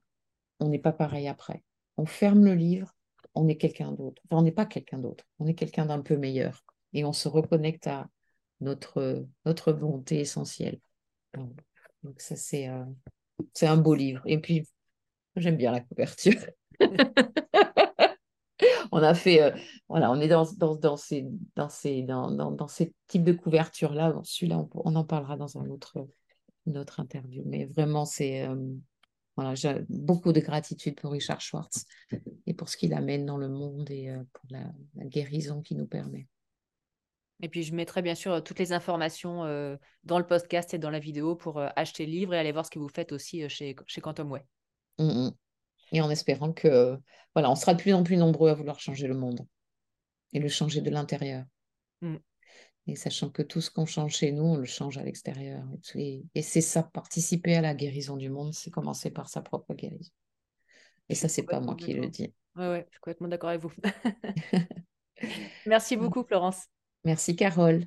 [0.61, 1.65] on n'est pas pareil après.
[1.97, 2.95] On ferme le livre
[3.35, 4.23] on est quelqu'un d'autre.
[4.27, 6.65] Enfin, on n'est pas quelqu'un d'autre, on est quelqu'un d'un peu meilleur.
[6.93, 8.07] Et on se reconnecte à
[8.61, 10.79] notre, notre volonté essentielle.
[12.03, 12.85] Donc ça, c'est euh,
[13.53, 14.23] c'est un beau livre.
[14.27, 14.67] Et puis,
[15.37, 16.47] j'aime bien la couverture.
[18.93, 19.51] on a fait, euh,
[19.89, 21.27] voilà, on est dans, dans, dans ces,
[21.57, 24.15] dans, ces, dans, dans, dans ces types de couvertures-là.
[24.23, 26.07] Celui-là, on, en parlera dans un autre,
[26.67, 27.43] une autre interview.
[27.47, 28.47] Mais vraiment, c'est...
[28.47, 28.57] Euh,
[29.37, 31.87] voilà, j'ai beaucoup de gratitude pour Richard Schwartz
[32.47, 35.89] et pour ce qu'il amène dans le monde et pour la, la guérison qu'il nous
[35.89, 36.29] permet.
[37.43, 40.91] Et puis, je mettrai bien sûr toutes les informations euh, dans le podcast et dans
[40.91, 43.49] la vidéo pour euh, acheter le livre et aller voir ce que vous faites aussi
[43.49, 44.47] chez, chez Quantum Way.
[44.99, 45.31] Mmh, mmh.
[45.93, 46.97] Et en espérant que,
[47.35, 49.47] voilà, on sera de plus en plus nombreux à vouloir changer le monde
[50.33, 51.45] et le changer de l'intérieur.
[52.01, 52.17] Mmh.
[52.87, 55.65] Et sachant que tout ce qu'on change chez nous, on le change à l'extérieur.
[55.95, 59.75] Et, et c'est ça, participer à la guérison du monde, c'est commencer par sa propre
[59.75, 60.13] guérison.
[61.09, 62.33] Et ça, c'est pas moi qui le dis.
[62.57, 63.73] Oui, ouais, je suis complètement d'accord avec vous.
[65.67, 66.67] Merci beaucoup, Florence.
[67.05, 67.87] Merci, Carole.